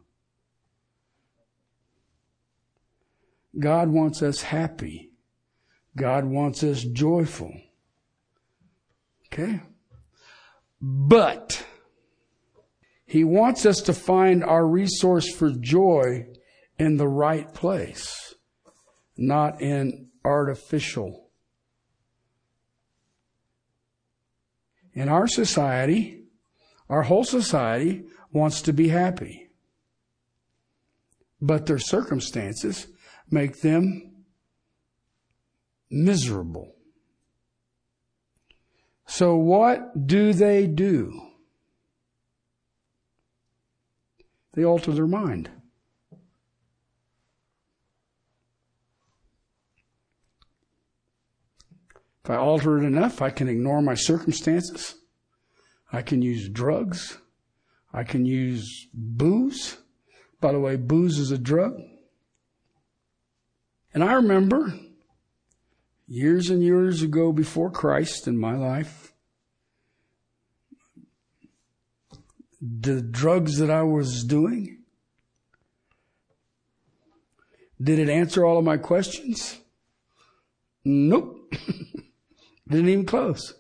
God 3.58 3.90
wants 3.90 4.22
us 4.22 4.42
happy. 4.42 5.12
God 5.96 6.26
wants 6.26 6.64
us 6.64 6.84
joyful. 6.84 7.54
Okay? 9.28 9.62
But 10.82 11.66
He 13.06 13.24
wants 13.24 13.66
us 13.66 13.82
to 13.82 13.94
find 13.94 14.44
our 14.44 14.68
resource 14.68 15.34
for 15.34 15.52
joy 15.52 16.28
in 16.78 16.98
the 16.98 17.08
right 17.08 17.54
place, 17.54 18.36
not 19.16 19.62
in 19.62 20.10
artificial. 20.24 21.30
In 24.94 25.10
our 25.10 25.28
society, 25.28 26.24
our 26.90 27.04
whole 27.04 27.24
society 27.24 28.06
wants 28.32 28.62
to 28.64 28.74
be 28.74 28.90
happy. 28.90 29.50
But 31.42 31.66
their 31.66 31.80
circumstances 31.80 32.88
make 33.30 33.62
them 33.62 34.26
miserable. 35.90 36.76
So 39.08 39.36
what 39.36 40.08
do 40.08 40.34
they 40.34 40.68
do? 40.68 41.22
They 44.54 44.64
alter 44.64 44.92
their 44.92 45.08
mind. 45.08 45.50
If 52.24 52.32
I 52.32 52.38
alter 52.38 52.80
it 52.80 52.86
enough, 52.86 53.22
I 53.22 53.30
can 53.30 53.48
ignore 53.48 53.82
my 53.84 53.94
circumstances. 53.94 54.96
I 55.94 56.02
can 56.02 56.24
use 56.24 56.50
drugs. 56.50 57.20
I 57.94 58.04
can 58.04 58.26
use 58.26 58.88
booze. 58.94 59.78
By 60.42 60.52
the 60.52 60.60
way, 60.60 60.76
booze 60.76 61.20
is 61.20 61.32
a 61.32 61.38
drug. 61.38 61.80
And 63.96 64.04
I 64.04 64.12
remember 64.16 64.74
years 66.06 66.50
and 66.50 66.62
years 66.62 67.02
ago 67.02 67.32
before 67.32 67.72
Christ 67.72 68.28
in 68.28 68.38
my 68.38 68.54
life, 68.54 69.14
the 72.62 73.02
drugs 73.02 73.58
that 73.60 73.72
I 73.72 73.84
was 73.84 74.26
doing, 74.26 74.80
did 77.82 77.98
it 77.98 78.10
answer 78.10 78.44
all 78.44 78.58
of 78.58 78.66
my 78.66 78.76
questions? 78.76 79.60
Nope. 80.84 81.54
Didn't 82.68 82.90
even 82.90 83.06
close. 83.06 83.54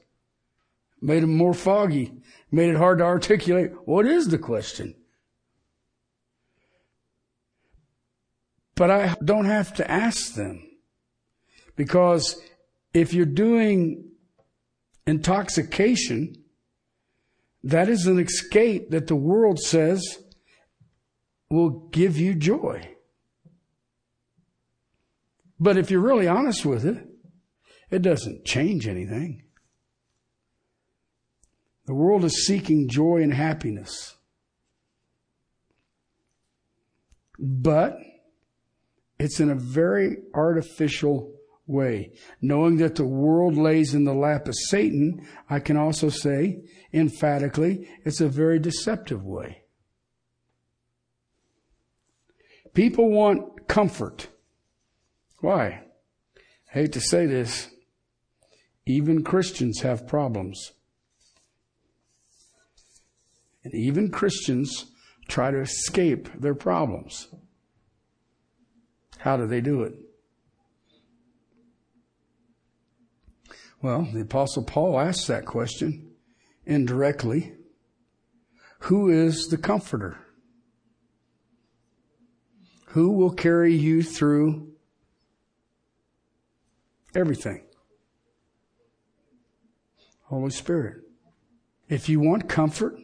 Made 1.01 1.24
them 1.24 1.38
more 1.38 1.54
foggy. 1.54 2.12
Made 2.51 2.72
it 2.72 2.77
hard 2.77 2.98
to 2.98 3.06
articulate. 3.06 3.72
What 3.86 4.06
is 4.06 4.27
the 4.27 4.38
question? 4.38 4.96
But 8.75 8.91
I 8.91 9.15
don't 9.24 9.46
have 9.46 9.74
to 9.75 9.89
ask 9.89 10.34
them. 10.34 10.67
Because 11.75 12.41
if 12.94 13.13
you're 13.13 13.25
doing 13.25 14.12
intoxication, 15.08 16.36
that 17.63 17.89
is 17.89 18.06
an 18.06 18.19
escape 18.19 18.91
that 18.91 19.08
the 19.08 19.15
world 19.15 19.60
says 19.60 20.19
will 21.50 21.88
give 21.89 22.17
you 22.17 22.36
joy. 22.36 22.89
But 25.60 25.78
if 25.78 25.89
you're 25.89 26.02
really 26.02 26.28
honest 26.28 26.65
with 26.65 26.86
it, 26.86 27.08
it 27.89 28.02
doesn't 28.02 28.45
change 28.45 28.88
anything. 28.88 29.43
The 31.86 31.93
world 31.93 32.26
is 32.26 32.45
seeking 32.45 32.89
joy 32.89 33.21
and 33.21 33.34
happiness. 33.34 34.15
But 37.38 37.97
it's 39.19 39.39
in 39.39 39.49
a 39.49 39.56
very 39.56 40.17
artificial 40.34 41.34
way. 41.67 42.12
Knowing 42.41 42.78
that 42.78 42.95
the 42.95 43.06
world 43.06 43.56
lays 43.56 43.93
in 43.93 44.04
the 44.04 44.13
lap 44.13 44.47
of 44.47 44.56
Satan, 44.56 45.25
I 45.49 45.60
can 45.60 45.78
also 45.78 46.10
say 46.10 46.63
emphatically, 46.93 47.89
it's 48.04 48.21
a 48.21 48.28
very 48.28 48.60
deceptive 48.60 49.23
way. 49.23 49.63
People 52.73 53.10
want 53.10 53.67
comfort. 53.67 54.28
Why? 55.39 55.82
I 56.69 56.80
hate 56.80 56.91
to 56.93 57.01
say 57.01 57.25
this. 57.25 57.69
Even 58.86 59.23
Christians 59.23 59.82
have 59.82 60.08
problems. 60.08 60.73
And 63.63 63.73
even 63.73 64.12
Christians 64.12 64.91
try 65.28 65.51
to 65.51 65.60
escape 65.60 66.30
their 66.39 66.54
problems. 66.54 67.30
How 69.26 69.38
do 69.38 69.48
they 69.48 69.60
do 69.60 69.82
it? 69.82 69.96
Well, 73.82 74.08
the 74.14 74.22
Apostle 74.22 74.64
Paul 74.64 75.00
asks 75.00 75.26
that 75.26 75.48
question 75.48 76.12
indirectly 76.64 77.54
Who 78.82 79.10
is 79.10 79.48
the 79.48 79.58
Comforter? 79.58 80.20
Who 82.90 83.14
will 83.14 83.32
carry 83.32 83.74
you 83.74 84.04
through 84.04 84.74
everything? 87.16 87.64
Holy 90.26 90.52
Spirit. 90.52 90.98
If 91.90 92.10
you 92.10 92.20
want 92.20 92.48
comfort, 92.48 93.00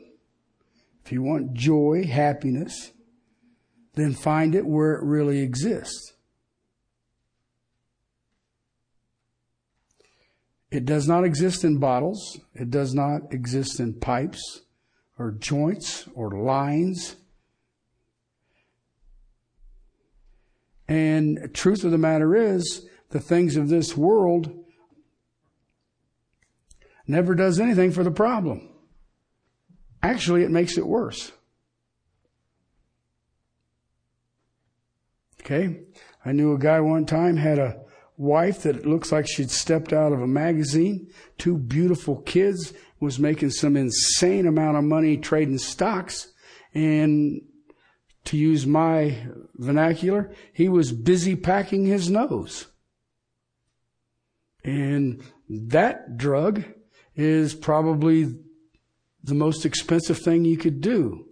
if 1.04 1.12
you 1.12 1.24
want 1.24 1.56
joy, 1.56 2.06
happiness, 2.06 2.92
then 3.94 4.14
find 4.14 4.56
it 4.56 4.66
where 4.66 4.94
it 4.94 5.04
really 5.04 5.40
exists. 5.40 6.14
It 10.72 10.86
does 10.86 11.08
not 11.08 11.26
exist 11.26 11.66
in 11.66 11.80
bottles. 11.80 12.40
It 12.54 12.70
does 12.70 12.94
not 12.94 13.34
exist 13.34 13.80
in 13.80 13.94
pipes 13.96 14.62
or 15.20 15.32
joints 15.32 16.08
or 16.16 16.32
lines. 16.32 17.18
And 20.88 21.50
truth 21.54 21.84
of 21.84 21.92
the 21.92 21.98
matter 21.98 22.36
is, 22.36 22.88
the 23.10 23.20
things 23.20 23.58
of 23.58 23.68
this 23.68 23.98
world 23.98 24.66
never 27.06 27.36
does 27.36 27.60
anything 27.60 27.92
for 27.92 28.04
the 28.04 28.12
problem. 28.12 28.70
Actually, 30.02 30.44
it 30.44 30.52
makes 30.52 30.78
it 30.78 30.88
worse. 30.88 31.34
Okay? 35.42 35.82
I 36.24 36.32
knew 36.32 36.54
a 36.54 36.60
guy 36.60 36.80
one 36.80 37.06
time 37.06 37.38
had 37.38 37.60
a 37.60 37.82
wife 38.18 38.64
that 38.64 38.86
looks 38.86 39.12
like 39.12 39.28
she'd 39.28 39.52
stepped 39.52 39.92
out 39.92 40.14
of 40.14 40.22
a 40.22 40.28
magazine, 40.28 41.10
two 41.38 41.58
beautiful 41.58 42.18
kids, 42.22 42.74
was 43.00 43.20
making 43.20 43.50
some 43.50 43.76
insane 43.76 44.46
amount 44.46 44.78
of 44.78 44.84
money 44.84 45.18
trading 45.18 45.58
stocks, 45.58 46.32
and 46.74 47.42
to 48.26 48.38
use 48.38 48.68
my 48.68 49.18
vernacular, 49.56 50.32
he 50.54 50.70
was 50.70 50.92
busy 50.92 51.36
packing 51.36 51.86
his 51.86 52.10
nose. 52.10 52.68
And 54.64 55.24
that 55.50 56.18
drug 56.18 56.64
is 57.16 57.56
probably 57.56 58.36
the 59.24 59.34
most 59.34 59.66
expensive 59.66 60.20
thing 60.20 60.46
you 60.46 60.58
could 60.58 60.82
do. 60.82 61.26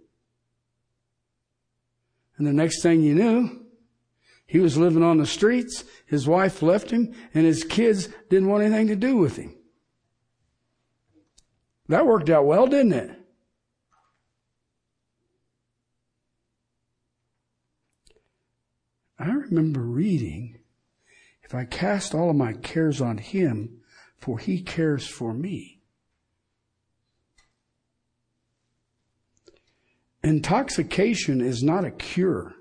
And 2.36 2.46
the 2.46 2.52
next 2.52 2.82
thing 2.82 3.02
you 3.02 3.14
knew, 3.14 3.59
he 4.50 4.58
was 4.58 4.76
living 4.76 5.04
on 5.04 5.18
the 5.18 5.26
streets. 5.26 5.84
His 6.06 6.26
wife 6.26 6.60
left 6.60 6.90
him 6.90 7.14
and 7.32 7.46
his 7.46 7.62
kids 7.62 8.08
didn't 8.30 8.48
want 8.48 8.64
anything 8.64 8.88
to 8.88 8.96
do 8.96 9.16
with 9.16 9.36
him. 9.36 9.54
That 11.86 12.04
worked 12.04 12.28
out 12.28 12.46
well, 12.46 12.66
didn't 12.66 12.94
it? 12.94 13.10
I 19.20 19.30
remember 19.30 19.82
reading, 19.82 20.58
if 21.44 21.54
I 21.54 21.64
cast 21.64 22.12
all 22.12 22.30
of 22.30 22.34
my 22.34 22.54
cares 22.54 23.00
on 23.00 23.18
him, 23.18 23.82
for 24.16 24.40
he 24.40 24.62
cares 24.62 25.06
for 25.06 25.32
me. 25.32 25.80
Intoxication 30.24 31.40
is 31.40 31.62
not 31.62 31.84
a 31.84 31.92
cure. 31.92 32.56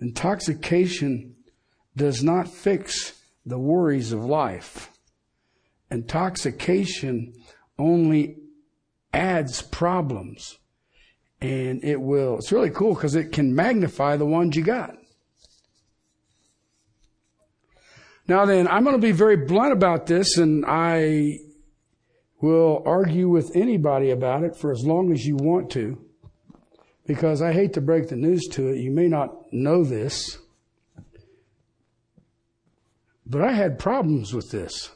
Intoxication 0.00 1.34
does 1.96 2.22
not 2.22 2.48
fix 2.48 3.20
the 3.44 3.58
worries 3.58 4.12
of 4.12 4.24
life. 4.24 4.90
Intoxication 5.90 7.32
only 7.78 8.36
adds 9.12 9.62
problems. 9.62 10.58
And 11.40 11.82
it 11.84 12.00
will, 12.00 12.38
it's 12.38 12.52
really 12.52 12.70
cool 12.70 12.94
because 12.94 13.14
it 13.14 13.32
can 13.32 13.54
magnify 13.54 14.16
the 14.16 14.26
ones 14.26 14.56
you 14.56 14.64
got. 14.64 14.96
Now 18.26 18.44
then, 18.44 18.68
I'm 18.68 18.84
going 18.84 18.96
to 18.96 19.02
be 19.02 19.12
very 19.12 19.36
blunt 19.36 19.72
about 19.72 20.06
this 20.06 20.36
and 20.36 20.64
I 20.66 21.38
will 22.40 22.82
argue 22.84 23.28
with 23.28 23.56
anybody 23.56 24.10
about 24.10 24.44
it 24.44 24.54
for 24.56 24.70
as 24.70 24.84
long 24.84 25.12
as 25.12 25.24
you 25.24 25.36
want 25.36 25.70
to 25.70 26.07
because 27.08 27.40
I 27.40 27.54
hate 27.54 27.72
to 27.72 27.80
break 27.80 28.08
the 28.08 28.16
news 28.16 28.46
to 28.48 28.68
it. 28.68 28.76
You 28.76 28.90
may 28.90 29.08
not 29.08 29.50
know 29.50 29.82
this, 29.82 30.36
but 33.24 33.40
I 33.40 33.52
had 33.52 33.78
problems 33.78 34.34
with 34.34 34.50
this. 34.50 34.90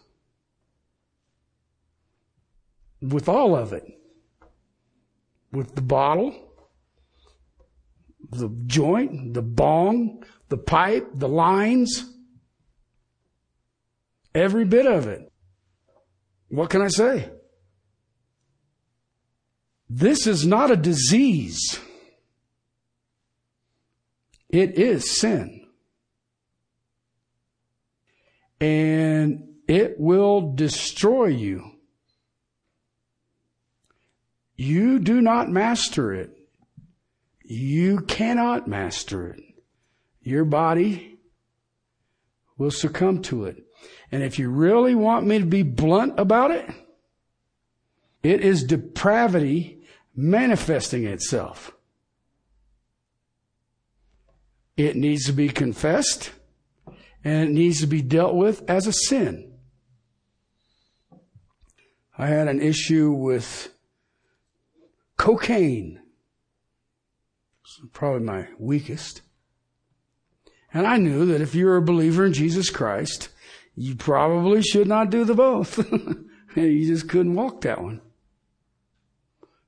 With 3.01 3.31
all 3.31 3.57
of 3.57 3.72
it. 3.72 3.85
With 5.53 5.75
the 5.75 5.81
bottle, 5.81 6.53
the 8.31 8.51
joint, 8.66 9.33
the 9.33 9.42
bong, 9.42 10.22
the 10.51 10.59
pipe, 10.59 11.09
the 11.14 11.29
lines. 11.29 12.05
Every 14.35 14.66
bit 14.66 14.87
of 14.87 15.07
it. 15.07 15.33
What 16.48 16.68
can 16.68 16.83
I 16.83 16.88
say? 16.88 17.31
This 19.88 20.27
is 20.27 20.46
not 20.46 20.70
a 20.70 20.77
disease. 20.77 21.81
It 24.52 24.78
is 24.78 25.18
sin. 25.18 25.66
And 28.60 29.48
it 29.66 29.98
will 29.98 30.54
destroy 30.54 31.26
you. 31.26 31.72
You 34.54 34.98
do 34.98 35.20
not 35.20 35.48
master 35.48 36.12
it. 36.12 36.36
You 37.42 38.00
cannot 38.02 38.68
master 38.68 39.28
it. 39.28 39.42
Your 40.20 40.44
body 40.44 41.18
will 42.56 42.70
succumb 42.70 43.22
to 43.22 43.46
it. 43.46 43.64
And 44.12 44.22
if 44.22 44.38
you 44.38 44.50
really 44.50 44.94
want 44.94 45.26
me 45.26 45.38
to 45.38 45.46
be 45.46 45.62
blunt 45.62 46.20
about 46.20 46.50
it, 46.50 46.70
it 48.22 48.42
is 48.42 48.62
depravity 48.62 49.82
manifesting 50.14 51.04
itself. 51.04 51.72
It 54.76 54.96
needs 54.96 55.24
to 55.26 55.32
be 55.32 55.48
confessed 55.48 56.32
and 57.24 57.48
it 57.48 57.50
needs 57.50 57.80
to 57.80 57.87
be 57.87 58.02
dealt 58.02 58.35
with 58.35 58.68
as 58.68 58.87
a 58.87 58.92
sin. 58.92 59.52
I 62.18 62.26
had 62.26 62.48
an 62.48 62.61
issue 62.61 63.11
with 63.12 63.72
cocaine. 65.16 66.00
It's 67.62 67.80
probably 67.92 68.20
my 68.20 68.48
weakest. 68.58 69.22
And 70.74 70.87
I 70.87 70.96
knew 70.96 71.26
that 71.26 71.40
if 71.40 71.54
you're 71.54 71.76
a 71.76 71.82
believer 71.82 72.24
in 72.26 72.32
Jesus 72.32 72.70
Christ, 72.70 73.28
you 73.74 73.94
probably 73.94 74.62
should 74.62 74.88
not 74.88 75.11
do 75.11 75.24
the 75.24 75.35
both. 75.35 75.78
you 76.56 76.87
just 76.87 77.08
couldn't 77.08 77.35
walk 77.35 77.62
that 77.62 77.82
one. 77.82 78.00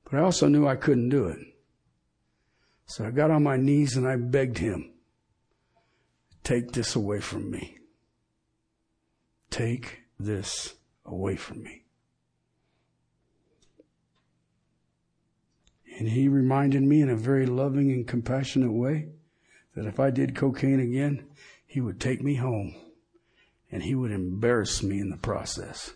But 0.04 0.18
I 0.18 0.22
also 0.22 0.48
knew 0.48 0.66
I 0.66 0.76
couldn't 0.76 1.08
do 1.08 1.26
it. 1.26 1.38
So 2.86 3.06
I 3.06 3.10
got 3.10 3.30
on 3.30 3.42
my 3.42 3.56
knees 3.56 3.96
and 3.96 4.06
I 4.06 4.16
begged 4.16 4.58
him, 4.58 4.92
take 6.44 6.72
this 6.72 6.94
away 6.94 7.20
from 7.20 7.50
me. 7.50 7.78
Take 9.50 10.02
this 10.18 10.74
away 11.04 11.36
from 11.36 11.62
me. 11.62 11.82
And 15.98 16.08
he 16.08 16.28
reminded 16.28 16.82
me 16.82 17.00
in 17.00 17.08
a 17.08 17.16
very 17.16 17.46
loving 17.46 17.90
and 17.90 18.06
compassionate 18.06 18.72
way 18.72 19.08
that 19.74 19.86
if 19.86 19.98
I 19.98 20.10
did 20.10 20.34
cocaine 20.34 20.80
again, 20.80 21.26
he 21.66 21.80
would 21.80 22.00
take 22.00 22.22
me 22.22 22.34
home 22.34 22.74
and 23.70 23.82
he 23.82 23.94
would 23.94 24.10
embarrass 24.10 24.82
me 24.82 25.00
in 25.00 25.10
the 25.10 25.16
process. 25.16 25.94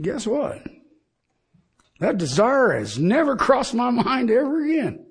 Guess 0.00 0.26
what? 0.26 0.66
That 2.00 2.18
desire 2.18 2.78
has 2.78 2.98
never 2.98 3.36
crossed 3.36 3.74
my 3.74 3.90
mind 3.90 4.30
ever 4.30 4.64
again. 4.64 5.05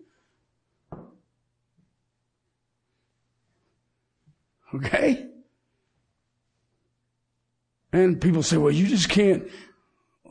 Okay? 4.73 5.27
And 7.91 8.19
people 8.19 8.41
say, 8.43 8.57
well, 8.57 8.71
you 8.71 8.87
just 8.87 9.09
can't. 9.09 9.47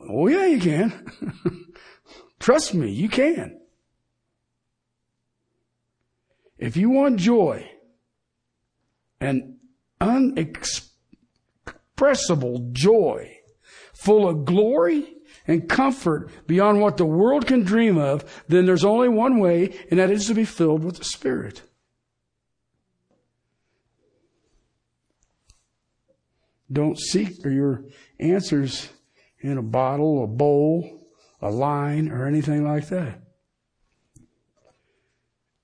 Oh, 0.08 0.28
yeah, 0.28 0.46
you 0.46 0.60
can. 0.60 1.72
Trust 2.38 2.74
me, 2.74 2.90
you 2.90 3.08
can. 3.08 3.58
If 6.58 6.76
you 6.76 6.90
want 6.90 7.18
joy 7.18 7.70
and 9.20 9.56
unexpressible 10.00 12.72
joy, 12.72 13.38
full 13.94 14.28
of 14.28 14.44
glory 14.44 15.14
and 15.46 15.68
comfort 15.68 16.30
beyond 16.46 16.80
what 16.80 16.96
the 16.96 17.06
world 17.06 17.46
can 17.46 17.62
dream 17.62 17.96
of, 17.96 18.42
then 18.48 18.66
there's 18.66 18.84
only 18.84 19.08
one 19.08 19.38
way, 19.38 19.74
and 19.90 19.98
that 19.98 20.10
is 20.10 20.26
to 20.26 20.34
be 20.34 20.44
filled 20.44 20.84
with 20.84 20.98
the 20.98 21.04
Spirit. 21.04 21.62
Don't 26.72 26.98
seek 26.98 27.44
your 27.44 27.84
answers 28.18 28.88
in 29.40 29.58
a 29.58 29.62
bottle, 29.62 30.24
a 30.24 30.26
bowl, 30.26 31.08
a 31.40 31.50
line, 31.50 32.10
or 32.10 32.26
anything 32.26 32.64
like 32.64 32.88
that. 32.88 33.20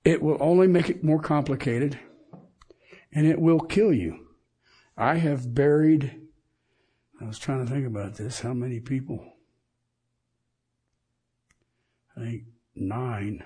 It 0.03 0.21
will 0.21 0.37
only 0.39 0.67
make 0.67 0.89
it 0.89 1.03
more 1.03 1.19
complicated 1.19 1.99
and 3.11 3.27
it 3.27 3.39
will 3.39 3.59
kill 3.59 3.93
you. 3.93 4.27
I 4.97 5.15
have 5.15 5.53
buried, 5.53 6.21
I 7.19 7.25
was 7.25 7.39
trying 7.39 7.65
to 7.65 7.71
think 7.71 7.87
about 7.87 8.15
this, 8.15 8.39
how 8.39 8.53
many 8.53 8.79
people? 8.79 9.33
I 12.15 12.21
think 12.21 12.43
nine. 12.75 13.43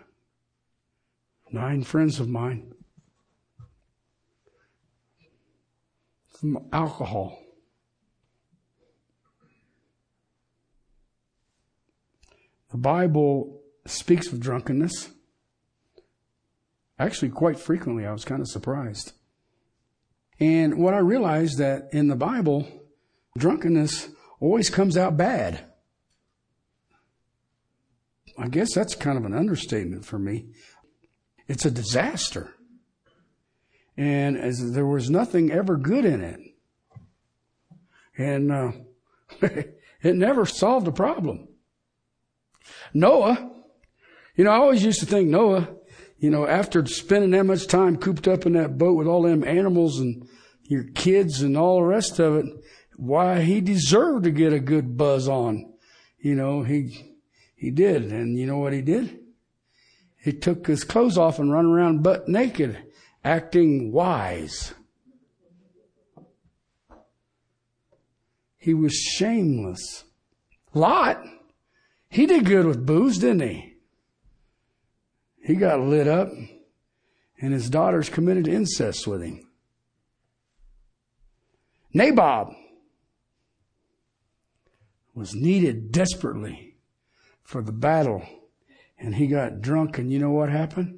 Nine 1.51 1.83
friends 1.83 2.19
of 2.19 2.27
mine 2.27 2.73
from 6.39 6.67
alcohol. 6.73 7.44
The 12.75 12.81
Bible 12.81 13.61
speaks 13.85 14.33
of 14.33 14.41
drunkenness. 14.41 15.07
Actually, 16.99 17.29
quite 17.29 17.57
frequently, 17.57 18.05
I 18.05 18.11
was 18.11 18.25
kind 18.25 18.41
of 18.41 18.49
surprised. 18.49 19.13
And 20.41 20.77
what 20.77 20.93
I 20.93 20.97
realized 20.97 21.57
that 21.59 21.87
in 21.93 22.09
the 22.09 22.17
Bible, 22.17 22.67
drunkenness 23.37 24.09
always 24.41 24.69
comes 24.69 24.97
out 24.97 25.15
bad. 25.15 25.63
I 28.37 28.49
guess 28.49 28.73
that's 28.75 28.93
kind 28.93 29.17
of 29.17 29.23
an 29.23 29.33
understatement 29.33 30.03
for 30.03 30.19
me. 30.19 30.47
It's 31.47 31.63
a 31.63 31.71
disaster. 31.71 32.55
And 33.95 34.37
as 34.37 34.73
there 34.73 34.85
was 34.85 35.09
nothing 35.09 35.49
ever 35.49 35.77
good 35.77 36.03
in 36.03 36.21
it. 36.21 36.41
And 38.17 38.51
uh, 38.51 38.71
it 39.41 40.17
never 40.17 40.45
solved 40.45 40.89
a 40.89 40.91
problem. 40.91 41.47
Noah, 42.93 43.51
you 44.35 44.43
know, 44.43 44.51
I 44.51 44.57
always 44.57 44.83
used 44.83 44.99
to 44.99 45.05
think 45.05 45.29
Noah, 45.29 45.69
you 46.17 46.29
know, 46.29 46.47
after 46.47 46.85
spending 46.85 47.31
that 47.31 47.45
much 47.45 47.67
time 47.67 47.97
cooped 47.97 48.27
up 48.27 48.45
in 48.45 48.53
that 48.53 48.77
boat 48.77 48.97
with 48.97 49.07
all 49.07 49.23
them 49.23 49.43
animals 49.43 49.99
and 49.99 50.27
your 50.63 50.83
kids 50.95 51.41
and 51.41 51.57
all 51.57 51.77
the 51.77 51.85
rest 51.85 52.19
of 52.19 52.37
it, 52.37 52.45
why 52.97 53.41
he 53.41 53.61
deserved 53.61 54.23
to 54.23 54.31
get 54.31 54.53
a 54.53 54.59
good 54.59 54.97
buzz 54.97 55.27
on. 55.27 55.73
You 56.17 56.35
know, 56.35 56.63
he, 56.63 57.15
he 57.55 57.71
did. 57.71 58.11
And 58.11 58.37
you 58.37 58.45
know 58.45 58.57
what 58.57 58.73
he 58.73 58.81
did? 58.81 59.19
He 60.17 60.33
took 60.33 60.65
his 60.65 60.83
clothes 60.83 61.17
off 61.17 61.37
and 61.37 61.51
run 61.51 61.67
around 61.67 62.01
butt 62.01 62.27
naked, 62.27 62.77
acting 63.23 63.91
wise. 63.91 64.73
He 68.57 68.73
was 68.73 68.95
shameless. 68.95 70.03
Lot, 70.73 71.23
he 72.15 72.25
did 72.25 72.45
good 72.45 72.65
with 72.65 72.85
booze, 72.85 73.17
didn't 73.17 73.41
he? 73.41 73.73
He 75.43 75.55
got 75.55 75.81
lit 75.81 76.07
up, 76.07 76.29
and 77.41 77.51
his 77.51 77.69
daughters 77.69 78.07
committed 78.07 78.47
incest 78.47 79.05
with 79.05 79.21
him. 79.21 79.45
Nabob 81.93 82.55
was 85.13 85.35
needed 85.35 85.91
desperately 85.91 86.77
for 87.43 87.61
the 87.61 87.73
battle, 87.73 88.25
and 88.97 89.15
he 89.15 89.27
got 89.27 89.59
drunk, 89.59 89.97
and 89.97 90.09
you 90.09 90.17
know 90.17 90.31
what 90.31 90.47
happened? 90.47 90.97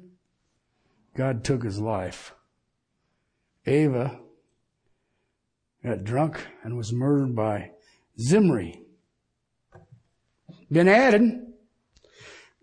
God 1.16 1.42
took 1.42 1.64
his 1.64 1.80
life. 1.80 2.32
Ava 3.66 4.20
got 5.82 6.04
drunk 6.04 6.46
and 6.62 6.76
was 6.76 6.92
murdered 6.92 7.34
by 7.34 7.72
Zimri. 8.20 8.84
Ben-Hadad, 10.70 11.46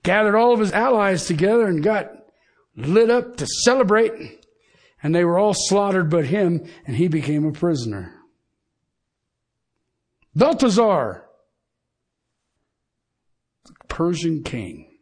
gathered 0.03 0.35
all 0.35 0.53
of 0.53 0.59
his 0.59 0.71
allies 0.71 1.25
together 1.25 1.65
and 1.65 1.83
got 1.83 2.11
lit 2.75 3.09
up 3.09 3.37
to 3.37 3.47
celebrate. 3.63 4.45
And 5.01 5.13
they 5.13 5.23
were 5.23 5.37
all 5.37 5.53
slaughtered 5.53 6.09
but 6.09 6.25
him, 6.25 6.65
and 6.85 6.95
he 6.95 7.07
became 7.07 7.45
a 7.45 7.51
prisoner. 7.51 8.13
Belteshazzar, 10.35 11.25
Persian 13.87 14.43
king, 14.43 14.97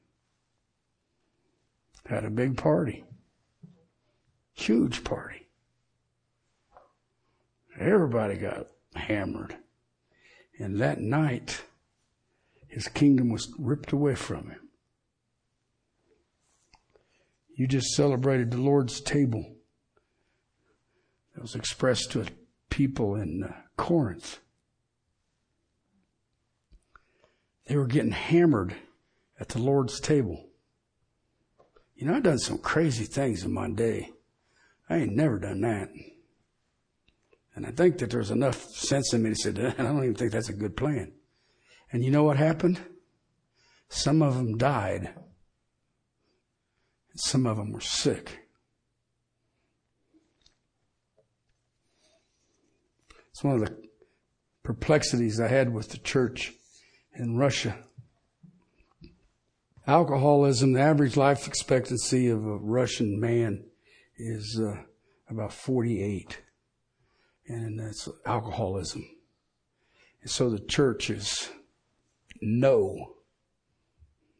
had 2.05 2.25
a 2.25 2.29
big 2.29 2.57
party. 2.57 3.03
Huge 4.53 5.03
party. 5.03 5.47
Everybody 7.79 8.35
got 8.35 8.67
hammered. 8.95 9.55
And 10.59 10.79
that 10.79 10.99
night, 11.01 11.63
his 12.73 12.87
kingdom 12.87 13.29
was 13.29 13.53
ripped 13.59 13.91
away 13.91 14.15
from 14.15 14.49
him. 14.49 14.69
You 17.55 17.67
just 17.67 17.93
celebrated 17.93 18.49
the 18.49 18.61
Lord's 18.61 18.99
table. 18.99 19.45
That 21.35 21.41
was 21.43 21.53
expressed 21.53 22.11
to 22.11 22.21
a 22.21 22.25
people 22.71 23.13
in 23.13 23.43
uh, 23.43 23.53
Corinth. 23.77 24.39
They 27.67 27.77
were 27.77 27.85
getting 27.85 28.11
hammered 28.11 28.75
at 29.39 29.49
the 29.49 29.59
Lord's 29.59 29.99
table. 29.99 30.49
You 31.95 32.07
know, 32.07 32.15
I've 32.15 32.23
done 32.23 32.39
some 32.39 32.57
crazy 32.57 33.05
things 33.05 33.43
in 33.43 33.53
my 33.53 33.69
day. 33.69 34.09
I 34.89 34.97
ain't 34.97 35.15
never 35.15 35.37
done 35.37 35.61
that. 35.61 35.89
And 37.55 37.67
I 37.67 37.71
think 37.71 37.99
that 37.99 38.09
there's 38.09 38.31
enough 38.31 38.63
sense 38.63 39.13
in 39.13 39.21
me 39.21 39.29
to 39.29 39.35
say, 39.35 39.49
I 39.77 39.83
don't 39.83 40.03
even 40.03 40.15
think 40.15 40.31
that's 40.31 40.49
a 40.49 40.53
good 40.53 40.75
plan. 40.75 41.11
And 41.93 42.03
you 42.03 42.09
know 42.09 42.23
what 42.23 42.37
happened? 42.37 42.81
Some 43.87 44.23
of 44.23 44.35
them 44.35 44.57
died. 44.57 45.13
Some 47.15 47.45
of 47.45 47.57
them 47.57 47.71
were 47.71 47.79
sick. 47.79 48.39
It's 53.29 53.43
one 53.43 53.61
of 53.61 53.61
the 53.61 53.77
perplexities 54.63 55.39
I 55.39 55.47
had 55.47 55.71
with 55.71 55.89
the 55.89 55.99
church 55.99 56.53
in 57.15 57.37
Russia. 57.37 57.77
Alcoholism, 59.85 60.73
the 60.73 60.81
average 60.81 61.15
life 61.15 61.45
expectancy 61.45 62.27
of 62.27 62.43
a 62.43 62.57
Russian 62.57 63.19
man 63.19 63.65
is 64.17 64.59
uh, 64.59 64.81
about 65.29 65.53
48. 65.53 66.41
And 67.47 67.79
that's 67.79 68.09
alcoholism. 68.25 69.05
And 70.23 70.31
so 70.31 70.49
the 70.49 70.59
church 70.59 71.11
is 71.11 71.51
no. 72.43 73.15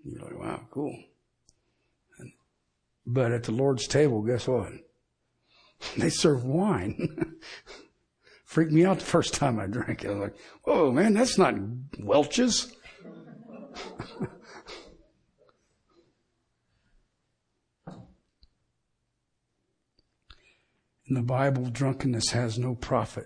You're 0.04 0.22
like, 0.22 0.40
wow, 0.40 0.62
cool. 0.72 0.98
But 3.06 3.32
at 3.32 3.44
the 3.44 3.52
Lord's 3.52 3.88
table, 3.88 4.22
guess 4.22 4.48
what? 4.48 4.72
They 5.98 6.10
serve 6.10 6.46
wine. 6.46 7.36
Freaked 8.46 8.72
me 8.72 8.86
out 8.86 9.00
the 9.00 9.06
first 9.06 9.34
time 9.34 9.60
I 9.60 9.66
drank 9.66 10.06
it. 10.06 10.08
I 10.08 10.12
was 10.12 10.20
like, 10.22 10.36
whoa, 10.64 10.94
man, 10.94 11.14
that's 11.14 11.38
not 11.38 11.56
Welch's. 12.00 12.72
In 21.06 21.16
the 21.16 21.22
Bible, 21.22 21.66
drunkenness 21.66 22.30
has 22.30 22.58
no 22.58 22.76
profit. 22.76 23.26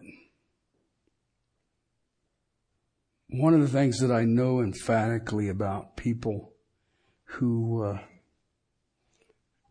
One 3.29 3.53
of 3.53 3.61
the 3.61 3.67
things 3.67 3.99
that 3.99 4.11
I 4.11 4.23
know 4.23 4.61
emphatically 4.61 5.49
about 5.49 5.97
people 5.97 6.53
who 7.25 7.83
uh, 7.83 7.99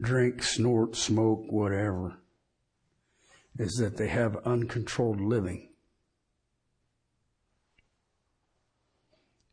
drink, 0.00 0.42
snort, 0.42 0.94
smoke, 0.94 1.44
whatever, 1.48 2.18
is 3.58 3.76
that 3.80 3.96
they 3.96 4.08
have 4.08 4.36
uncontrolled 4.44 5.20
living. 5.20 5.70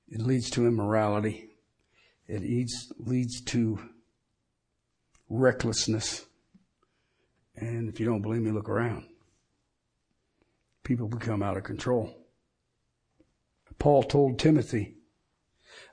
It 0.10 0.22
leads 0.22 0.50
to 0.52 0.68
immorality. 0.68 1.52
It 2.28 2.42
leads, 2.42 2.92
leads 2.98 3.42
to 3.46 3.80
recklessness. 5.30 6.26
And 7.56 7.88
if 7.88 8.00
you 8.00 8.06
don't 8.06 8.22
believe 8.22 8.42
me, 8.42 8.52
look 8.52 8.70
around. 8.70 9.06
People 10.84 11.08
become 11.08 11.42
out 11.42 11.56
of 11.56 11.64
control. 11.64 12.23
Paul 13.80 14.04
told 14.04 14.40
Timothy, 14.40 14.96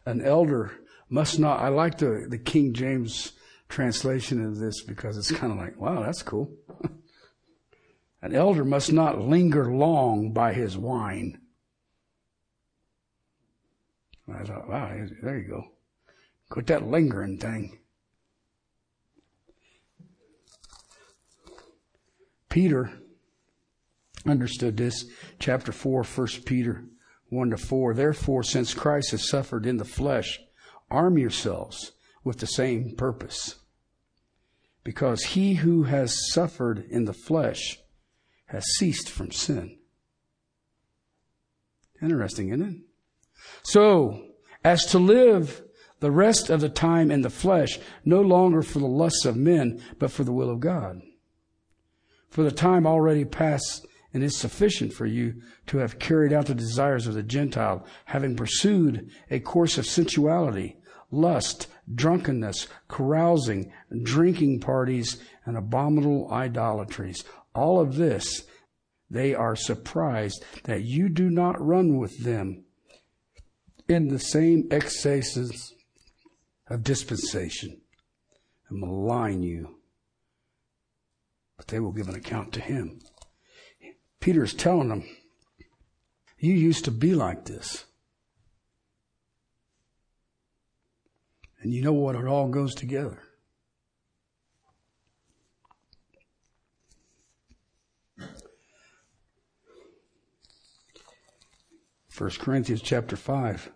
an 0.06 0.24
elder 0.24 0.72
must 1.08 1.38
not, 1.38 1.60
I 1.60 1.68
like 1.68 1.98
the, 1.98 2.26
the 2.28 2.38
King 2.38 2.72
James 2.72 3.32
translation 3.68 4.44
of 4.44 4.58
this 4.58 4.82
because 4.82 5.16
it's 5.16 5.30
kind 5.30 5.52
of 5.52 5.58
like, 5.58 5.80
wow, 5.80 6.02
that's 6.02 6.22
cool. 6.22 6.52
An 8.22 8.34
elder 8.34 8.64
must 8.64 8.92
not 8.92 9.20
linger 9.20 9.72
long 9.72 10.32
by 10.32 10.52
his 10.52 10.76
wine. 10.76 11.40
I 14.32 14.44
thought, 14.44 14.68
wow, 14.68 14.94
there 15.22 15.38
you 15.38 15.48
go. 15.48 15.64
Quit 16.50 16.66
that 16.66 16.86
lingering 16.86 17.38
thing. 17.38 17.78
Peter 22.48 22.92
understood 24.26 24.76
this. 24.76 25.06
Chapter 25.38 25.72
4, 25.72 26.02
1 26.02 26.26
Peter 26.44 26.84
1 27.30 27.50
to 27.50 27.56
4. 27.56 27.94
Therefore, 27.94 28.42
since 28.42 28.74
Christ 28.74 29.12
has 29.12 29.28
suffered 29.28 29.66
in 29.66 29.78
the 29.78 29.84
flesh, 29.84 30.40
arm 30.90 31.16
yourselves 31.16 31.92
with 32.22 32.38
the 32.38 32.46
same 32.46 32.94
purpose. 32.96 33.56
Because 34.84 35.22
he 35.22 35.54
who 35.54 35.84
has 35.84 36.32
suffered 36.32 36.84
in 36.90 37.04
the 37.04 37.12
flesh 37.12 37.78
has 38.46 38.64
ceased 38.76 39.08
from 39.08 39.30
sin. 39.30 39.78
Interesting, 42.02 42.48
isn't 42.48 42.68
it? 42.68 42.76
So, 43.62 44.26
as 44.64 44.84
to 44.86 44.98
live 44.98 45.62
the 46.00 46.10
rest 46.10 46.50
of 46.50 46.60
the 46.60 46.68
time 46.68 47.10
in 47.10 47.20
the 47.20 47.30
flesh, 47.30 47.78
no 48.04 48.20
longer 48.20 48.62
for 48.62 48.78
the 48.78 48.86
lusts 48.86 49.24
of 49.24 49.36
men, 49.36 49.82
but 49.98 50.10
for 50.10 50.24
the 50.24 50.32
will 50.32 50.50
of 50.50 50.60
God. 50.60 51.02
For 52.30 52.42
the 52.42 52.50
time 52.50 52.86
already 52.86 53.24
past 53.24 53.86
and 54.12 54.24
is 54.24 54.36
sufficient 54.36 54.92
for 54.92 55.06
you 55.06 55.40
to 55.66 55.78
have 55.78 55.98
carried 55.98 56.32
out 56.32 56.46
the 56.46 56.54
desires 56.54 57.06
of 57.06 57.14
the 57.14 57.22
Gentile, 57.22 57.86
having 58.06 58.36
pursued 58.36 59.10
a 59.30 59.40
course 59.40 59.78
of 59.78 59.86
sensuality, 59.86 60.76
lust, 61.10 61.68
drunkenness, 61.94 62.66
carousing, 62.88 63.72
drinking 64.02 64.60
parties, 64.60 65.20
and 65.44 65.56
abominable 65.56 66.30
idolatries. 66.30 67.24
All 67.54 67.80
of 67.80 67.96
this, 67.96 68.44
they 69.10 69.34
are 69.34 69.56
surprised 69.56 70.44
that 70.64 70.84
you 70.84 71.08
do 71.08 71.30
not 71.30 71.60
run 71.60 71.98
with 71.98 72.24
them 72.24 72.64
in 73.88 74.08
the 74.08 74.20
same 74.20 74.68
excesses 74.70 75.74
of 76.68 76.84
dispensation 76.84 77.80
and 78.68 78.78
malign 78.78 79.42
you. 79.42 79.76
But 81.56 81.66
they 81.66 81.80
will 81.80 81.92
give 81.92 82.08
an 82.08 82.14
account 82.14 82.52
to 82.52 82.60
him. 82.60 83.00
Peter's 84.20 84.54
telling 84.54 84.88
them, 84.88 85.04
you 86.38 86.52
used 86.52 86.84
to 86.84 86.90
be 86.90 87.14
like 87.14 87.46
this. 87.46 87.86
And 91.62 91.72
you 91.72 91.82
know 91.82 91.92
what? 91.92 92.14
It 92.14 92.26
all 92.26 92.48
goes 92.48 92.74
together. 92.74 93.22
1 102.20 102.30
Corinthians 102.38 102.82
chapter 102.82 103.16
5, 103.16 103.72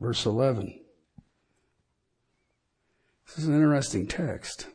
verse 0.00 0.24
11. 0.24 0.80
This 3.26 3.36
is 3.36 3.48
an 3.48 3.54
interesting 3.54 4.06
text. 4.06 4.66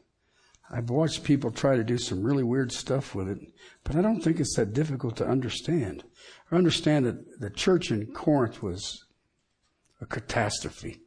I've 0.70 0.90
watched 0.90 1.24
people 1.24 1.52
try 1.52 1.76
to 1.76 1.84
do 1.84 1.98
some 1.98 2.24
really 2.24 2.44
weird 2.44 2.72
stuff 2.72 3.14
with 3.14 3.30
it, 3.30 3.40
but 3.84 3.96
I 3.96 4.02
don't 4.02 4.22
think 4.22 4.40
it's 4.40 4.56
that 4.56 4.74
difficult 4.74 5.16
to 5.18 5.28
understand. 5.28 6.04
I 6.52 6.56
understand 6.56 7.06
that 7.06 7.40
the 7.40 7.50
church 7.52 7.92
in 7.92 8.08
Corinth 8.08 8.64
was 8.64 9.06
a 10.02 10.06
catastrophe. 10.06 11.02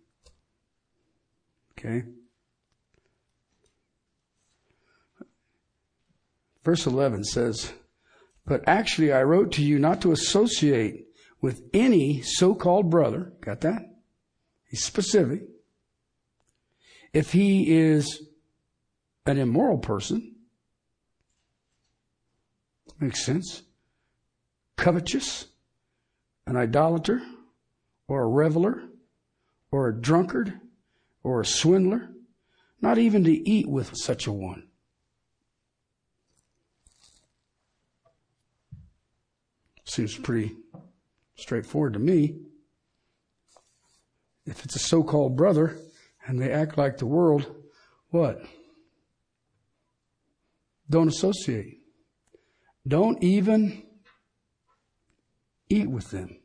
Okay? 1.72 2.04
Verse 6.64 6.86
11 6.86 7.24
says, 7.24 7.72
But 8.46 8.62
actually 8.66 9.12
I 9.12 9.22
wrote 9.22 9.52
to 9.52 9.62
you 9.62 9.78
not 9.78 10.00
to 10.02 10.12
associate 10.12 11.06
with 11.40 11.62
any 11.72 12.22
so-called 12.22 12.90
brother, 12.90 13.32
got 13.40 13.60
that? 13.62 13.82
He's 14.68 14.84
specific. 14.84 15.42
If 17.12 17.32
he 17.32 17.74
is 17.76 18.27
an 19.28 19.36
immoral 19.36 19.76
person, 19.76 20.34
makes 22.98 23.22
sense. 23.22 23.62
Covetous, 24.76 25.46
an 26.46 26.56
idolater, 26.56 27.20
or 28.08 28.22
a 28.22 28.28
reveler, 28.28 28.82
or 29.70 29.88
a 29.88 30.00
drunkard, 30.00 30.58
or 31.22 31.42
a 31.42 31.46
swindler, 31.46 32.08
not 32.80 32.96
even 32.96 33.22
to 33.24 33.48
eat 33.48 33.68
with 33.68 33.94
such 33.94 34.26
a 34.26 34.32
one. 34.32 34.66
Seems 39.84 40.16
pretty 40.16 40.56
straightforward 41.36 41.92
to 41.94 41.98
me. 41.98 42.38
If 44.46 44.64
it's 44.64 44.76
a 44.76 44.78
so 44.78 45.02
called 45.02 45.36
brother 45.36 45.76
and 46.26 46.40
they 46.40 46.50
act 46.50 46.78
like 46.78 46.96
the 46.96 47.06
world, 47.06 47.54
what? 48.08 48.42
Don't 50.90 51.08
associate. 51.08 51.80
Don't 52.86 53.22
even 53.22 53.82
eat 55.68 55.90
with 55.90 56.10
them. 56.10 56.38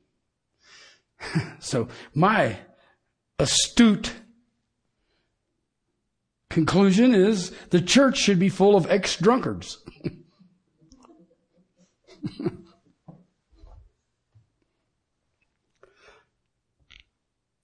so 1.60 1.88
my 2.14 2.58
astute 3.40 4.14
Conclusion 6.54 7.14
is 7.16 7.50
the 7.72 7.82
church 7.82 8.20
should 8.20 8.38
be 8.38 8.48
full 8.48 8.76
of 8.76 8.86
ex-drunkards. 8.88 9.80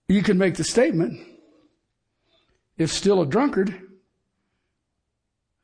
you 0.08 0.24
can 0.24 0.40
make 0.40 0.56
the 0.56 0.64
statement, 0.64 1.24
if 2.80 2.92
still 2.92 3.22
a 3.22 3.28
drunkard, 3.28 3.80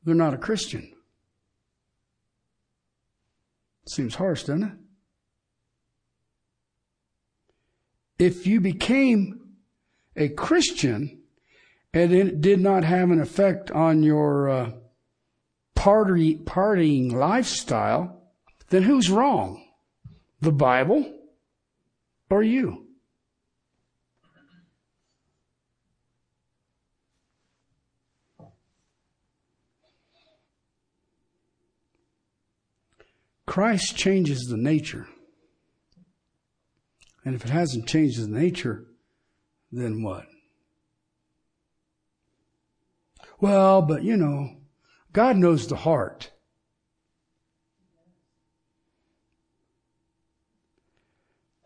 they're 0.03 0.13
not 0.13 0.35
a 0.35 0.37
Christian. 0.37 0.94
Seems 3.87 4.15
harsh, 4.15 4.43
doesn't 4.43 4.63
it? 4.63 4.71
If 8.17 8.47
you 8.47 8.61
became 8.61 9.57
a 10.15 10.29
Christian 10.29 11.21
and 11.93 12.13
it 12.13 12.41
did 12.41 12.59
not 12.59 12.83
have 12.83 13.11
an 13.11 13.21
effect 13.21 13.71
on 13.71 14.03
your 14.03 14.49
uh, 14.49 14.71
party, 15.75 16.37
partying 16.37 17.11
lifestyle, 17.11 18.21
then 18.69 18.83
who's 18.83 19.09
wrong? 19.09 19.63
The 20.41 20.51
Bible 20.51 21.13
or 22.29 22.43
you? 22.43 22.84
Christ 33.45 33.95
changes 33.95 34.47
the 34.49 34.57
nature. 34.57 35.07
And 37.23 37.35
if 37.35 37.43
it 37.43 37.51
hasn't 37.51 37.87
changed 37.87 38.21
the 38.21 38.27
nature, 38.27 38.85
then 39.71 40.03
what? 40.03 40.25
Well, 43.39 43.81
but 43.81 44.03
you 44.03 44.15
know, 44.15 44.51
God 45.11 45.37
knows 45.37 45.67
the 45.67 45.75
heart. 45.75 46.31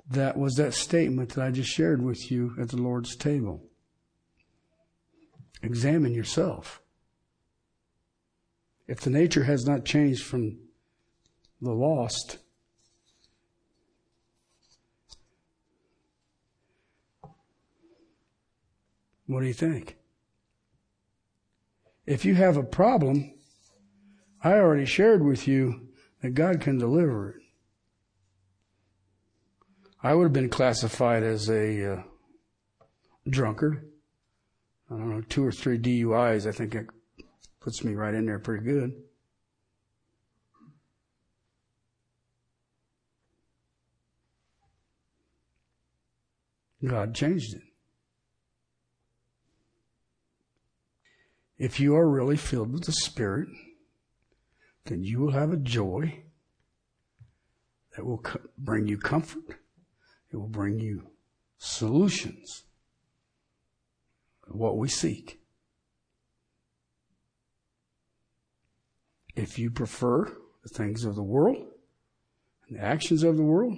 That 0.09 0.37
was 0.37 0.55
that 0.55 0.73
statement 0.73 1.29
that 1.29 1.45
I 1.45 1.51
just 1.51 1.69
shared 1.69 2.03
with 2.03 2.31
you 2.31 2.55
at 2.59 2.69
the 2.69 2.77
Lord's 2.77 3.15
table. 3.15 3.61
Examine 5.61 6.13
yourself. 6.13 6.81
If 8.87 9.01
the 9.01 9.11
nature 9.11 9.43
has 9.43 9.65
not 9.65 9.85
changed 9.85 10.23
from 10.23 10.57
the 11.61 11.71
lost. 11.71 12.37
What 19.27 19.41
do 19.41 19.45
you 19.45 19.53
think? 19.53 19.97
If 22.05 22.25
you 22.25 22.33
have 22.33 22.57
a 22.57 22.63
problem, 22.63 23.33
I 24.43 24.53
already 24.53 24.85
shared 24.85 25.23
with 25.23 25.47
you 25.47 25.89
that 26.21 26.31
God 26.31 26.61
can 26.61 26.79
deliver 26.79 27.29
it. 27.29 27.35
I 30.01 30.15
would 30.15 30.23
have 30.23 30.33
been 30.33 30.49
classified 30.49 31.23
as 31.23 31.49
a 31.49 31.93
uh, 31.93 32.03
drunkard. 33.29 33.89
I 34.89 34.95
don't 34.95 35.09
know, 35.09 35.21
two 35.21 35.45
or 35.45 35.51
three 35.51 35.77
DUIs. 35.77 36.47
I 36.47 36.51
think 36.51 36.73
it 36.73 36.87
puts 37.59 37.83
me 37.83 37.93
right 37.93 38.15
in 38.15 38.25
there 38.25 38.39
pretty 38.39 38.63
good. 38.63 38.93
God 46.85 47.13
changed 47.13 47.55
it. 47.55 47.61
If 51.57 51.79
you 51.79 51.95
are 51.95 52.09
really 52.09 52.37
filled 52.37 52.71
with 52.71 52.85
the 52.85 52.93
Spirit, 52.93 53.49
then 54.85 55.03
you 55.03 55.19
will 55.19 55.31
have 55.31 55.51
a 55.51 55.57
joy 55.57 56.23
that 57.95 58.05
will 58.05 58.23
bring 58.57 58.87
you 58.87 58.97
comfort. 58.97 59.59
It 60.31 60.37
will 60.37 60.47
bring 60.47 60.79
you 60.79 61.07
solutions. 61.57 62.63
What 64.47 64.77
we 64.77 64.87
seek. 64.87 65.41
If 69.35 69.59
you 69.59 69.69
prefer 69.69 70.25
the 70.63 70.69
things 70.69 71.03
of 71.03 71.15
the 71.15 71.23
world 71.23 71.57
and 72.67 72.77
the 72.77 72.83
actions 72.83 73.23
of 73.23 73.37
the 73.37 73.43
world, 73.43 73.77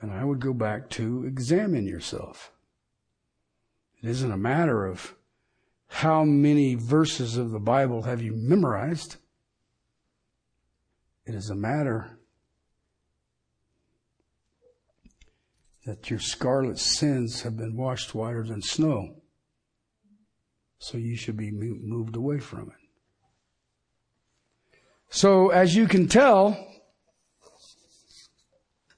then 0.00 0.10
I 0.10 0.24
would 0.24 0.40
go 0.40 0.52
back 0.52 0.90
to 0.90 1.24
examine 1.24 1.86
yourself. 1.86 2.52
It 4.02 4.08
isn't 4.08 4.30
a 4.30 4.36
matter 4.36 4.86
of 4.86 5.14
how 5.88 6.24
many 6.24 6.74
verses 6.74 7.36
of 7.36 7.50
the 7.50 7.58
Bible 7.58 8.02
have 8.02 8.22
you 8.22 8.34
memorized. 8.34 9.16
It 11.26 11.34
is 11.34 11.50
a 11.50 11.56
matter 11.56 12.18
that 15.84 16.10
your 16.10 16.18
scarlet 16.18 16.78
sins 16.78 17.42
have 17.42 17.56
been 17.56 17.76
washed 17.76 18.14
whiter 18.14 18.44
than 18.44 18.62
snow. 18.62 19.16
So 20.78 20.96
you 20.96 21.16
should 21.16 21.36
be 21.36 21.50
moved 21.50 22.14
away 22.14 22.38
from 22.38 22.68
it. 22.70 22.88
So 25.10 25.48
as 25.48 25.74
you 25.74 25.88
can 25.88 26.06
tell, 26.06 26.68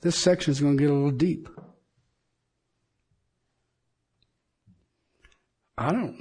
this 0.01 0.19
section 0.19 0.51
is 0.51 0.61
going 0.61 0.77
to 0.77 0.83
get 0.83 0.91
a 0.91 0.95
little 0.95 1.11
deep. 1.11 1.49
I 5.77 5.93
don't, 5.93 6.19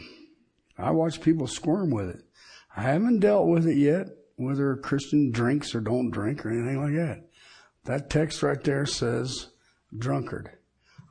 I 0.78 0.92
watch 0.92 1.22
people 1.22 1.48
squirm 1.48 1.89
with 1.89 2.10
it. 2.10 2.24
I 2.76 2.84
haven't 2.84 3.20
dealt 3.20 3.48
with 3.48 3.68
it 3.68 3.78
yet, 3.78 4.08
whether 4.38 4.72
a 4.72 4.78
Christian 4.78 5.32
drinks 5.32 5.76
or 5.76 5.82
don't 5.82 6.12
drink 6.12 6.46
or 6.46 6.50
anything 6.50 6.82
like 6.82 6.94
that. 6.94 7.30
That 7.84 8.10
text 8.10 8.42
right 8.42 8.63
there 8.63 8.86
says 8.86 9.48
drunkard. 9.98 10.52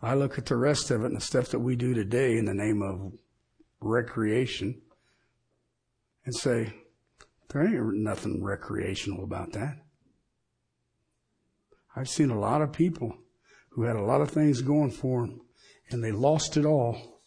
I 0.01 0.15
look 0.15 0.39
at 0.39 0.47
the 0.47 0.57
rest 0.57 0.91
of 0.91 1.03
it 1.03 1.07
and 1.07 1.17
the 1.17 1.21
stuff 1.21 1.49
that 1.49 1.59
we 1.59 1.77
do 1.77 1.93
today 1.93 2.39
in 2.39 2.45
the 2.45 2.55
name 2.55 2.83
of 2.83 3.13
recreation 3.81 4.81
and 6.25 6.35
say, 6.35 6.73
there 7.49 7.67
ain't 7.67 7.97
nothing 7.97 8.43
recreational 8.43 9.25
about 9.25 9.53
that. 9.53 9.79
I've 11.97 12.09
seen 12.09 12.31
a 12.31 12.39
lot 12.39 12.63
of 12.63 12.73
people 12.73 13.17
who 13.71 13.83
had 13.83 13.97
a 13.97 14.03
lot 14.03 14.21
of 14.21 14.31
things 14.31 14.63
going 14.63 14.91
for 14.91 15.27
them 15.27 15.41
and 15.91 16.03
they 16.03 16.13
lost 16.13 16.57
it 16.57 16.65
all 16.65 17.21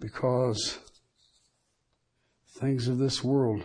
because 0.00 0.78
things 2.48 2.88
of 2.88 2.98
this 2.98 3.24
world, 3.24 3.64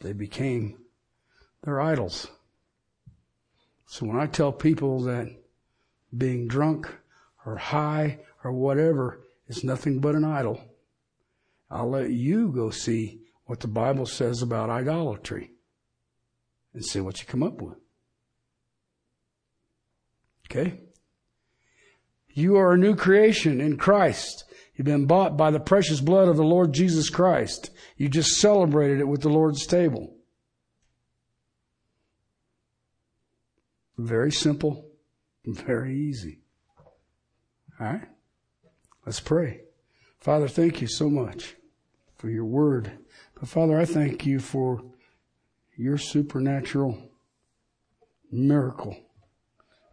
they 0.00 0.12
became 0.12 0.78
their 1.62 1.80
idols. 1.80 2.28
So 3.86 4.06
when 4.06 4.18
I 4.18 4.26
tell 4.26 4.52
people 4.52 5.02
that 5.04 5.28
being 6.16 6.46
drunk 6.46 6.88
or 7.44 7.56
high 7.56 8.20
or 8.44 8.52
whatever 8.52 9.20
is 9.48 9.64
nothing 9.64 10.00
but 10.00 10.14
an 10.14 10.24
idol, 10.24 10.62
I'll 11.70 11.90
let 11.90 12.10
you 12.10 12.50
go 12.50 12.70
see 12.70 13.22
what 13.46 13.60
the 13.60 13.68
Bible 13.68 14.06
says 14.06 14.42
about 14.42 14.70
idolatry 14.70 15.52
and 16.74 16.84
see 16.84 17.00
what 17.00 17.18
you 17.20 17.26
come 17.26 17.42
up 17.42 17.60
with. 17.60 17.78
Okay? 20.50 20.80
You 22.30 22.56
are 22.56 22.72
a 22.72 22.78
new 22.78 22.94
creation 22.94 23.60
in 23.60 23.76
Christ. 23.76 24.44
You've 24.74 24.86
been 24.86 25.06
bought 25.06 25.36
by 25.36 25.50
the 25.50 25.60
precious 25.60 26.00
blood 26.00 26.28
of 26.28 26.36
the 26.36 26.44
Lord 26.44 26.72
Jesus 26.72 27.10
Christ. 27.10 27.70
You 27.96 28.08
just 28.08 28.36
celebrated 28.36 29.00
it 29.00 29.08
with 29.08 29.22
the 29.22 29.28
Lord's 29.28 29.66
table. 29.66 30.14
Very 33.98 34.30
simple, 34.30 34.86
very 35.44 35.98
easy. 35.98 36.38
All 37.80 37.86
right? 37.86 38.08
Let's 39.04 39.20
pray. 39.20 39.62
Father, 40.20 40.46
thank 40.46 40.80
you 40.80 40.86
so 40.86 41.10
much 41.10 41.56
for 42.14 42.30
your 42.30 42.44
word. 42.44 42.92
But 43.34 43.48
Father, 43.48 43.78
I 43.78 43.84
thank 43.84 44.24
you 44.24 44.38
for 44.38 44.82
your 45.76 45.98
supernatural 45.98 47.10
miracle 48.30 48.96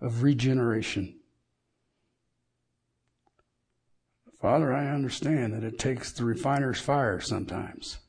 of 0.02 0.24
regeneration. 0.24 1.20
Father, 4.41 4.74
I 4.74 4.89
understand 4.89 5.54
that 5.54 5.64
it 5.64 5.80
takes 5.80 6.12
the 6.12 6.26
refiner's 6.26 6.80
fire 6.80 7.20
sometimes. 7.20 8.00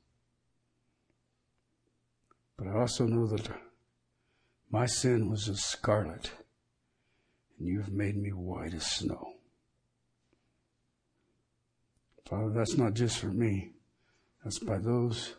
But 2.59 2.69
I 2.69 2.79
also 2.79 3.07
know 3.07 3.27
that 3.27 3.49
my 4.71 4.87
sin 4.87 5.31
was 5.31 5.49
as 5.49 5.63
scarlet, 5.63 6.33
and 7.59 7.69
you 7.69 7.81
have 7.81 7.93
made 7.93 8.17
me 8.17 8.31
white 8.31 8.75
as 8.75 8.85
snow. 8.85 9.35
Father, 12.29 12.51
that's 12.51 12.77
not 12.77 12.95
just 12.95 13.19
for 13.19 13.29
me. 13.29 13.73
That's 14.43 14.59
by 14.59 14.79
those 14.79 15.37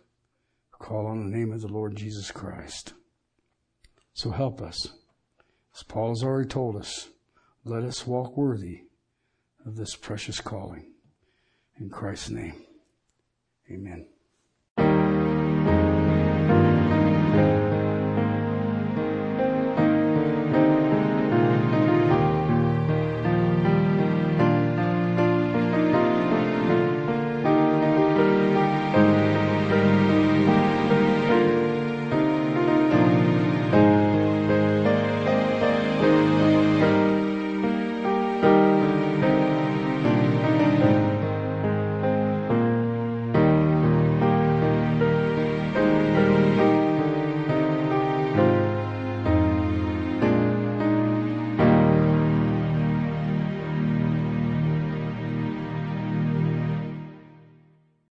who 0.69 0.85
call 0.85 1.07
on 1.07 1.19
the 1.19 1.37
name 1.37 1.51
of 1.51 1.61
the 1.61 1.67
Lord 1.67 1.95
Jesus 1.95 2.31
Christ. 2.31 2.93
So 4.13 4.31
help 4.31 4.61
us. 4.61 4.87
As 5.77 5.83
Paul 5.83 6.09
has 6.09 6.23
already 6.23 6.49
told 6.49 6.75
us, 6.75 7.09
let 7.63 7.83
us 7.83 8.07
walk 8.07 8.35
worthy 8.35 8.85
of 9.63 9.75
this 9.75 9.95
precious 9.95 10.41
calling. 10.41 10.91
In 11.79 11.91
Christ's 11.91 12.31
name, 12.31 12.55
Amen. 13.69 14.07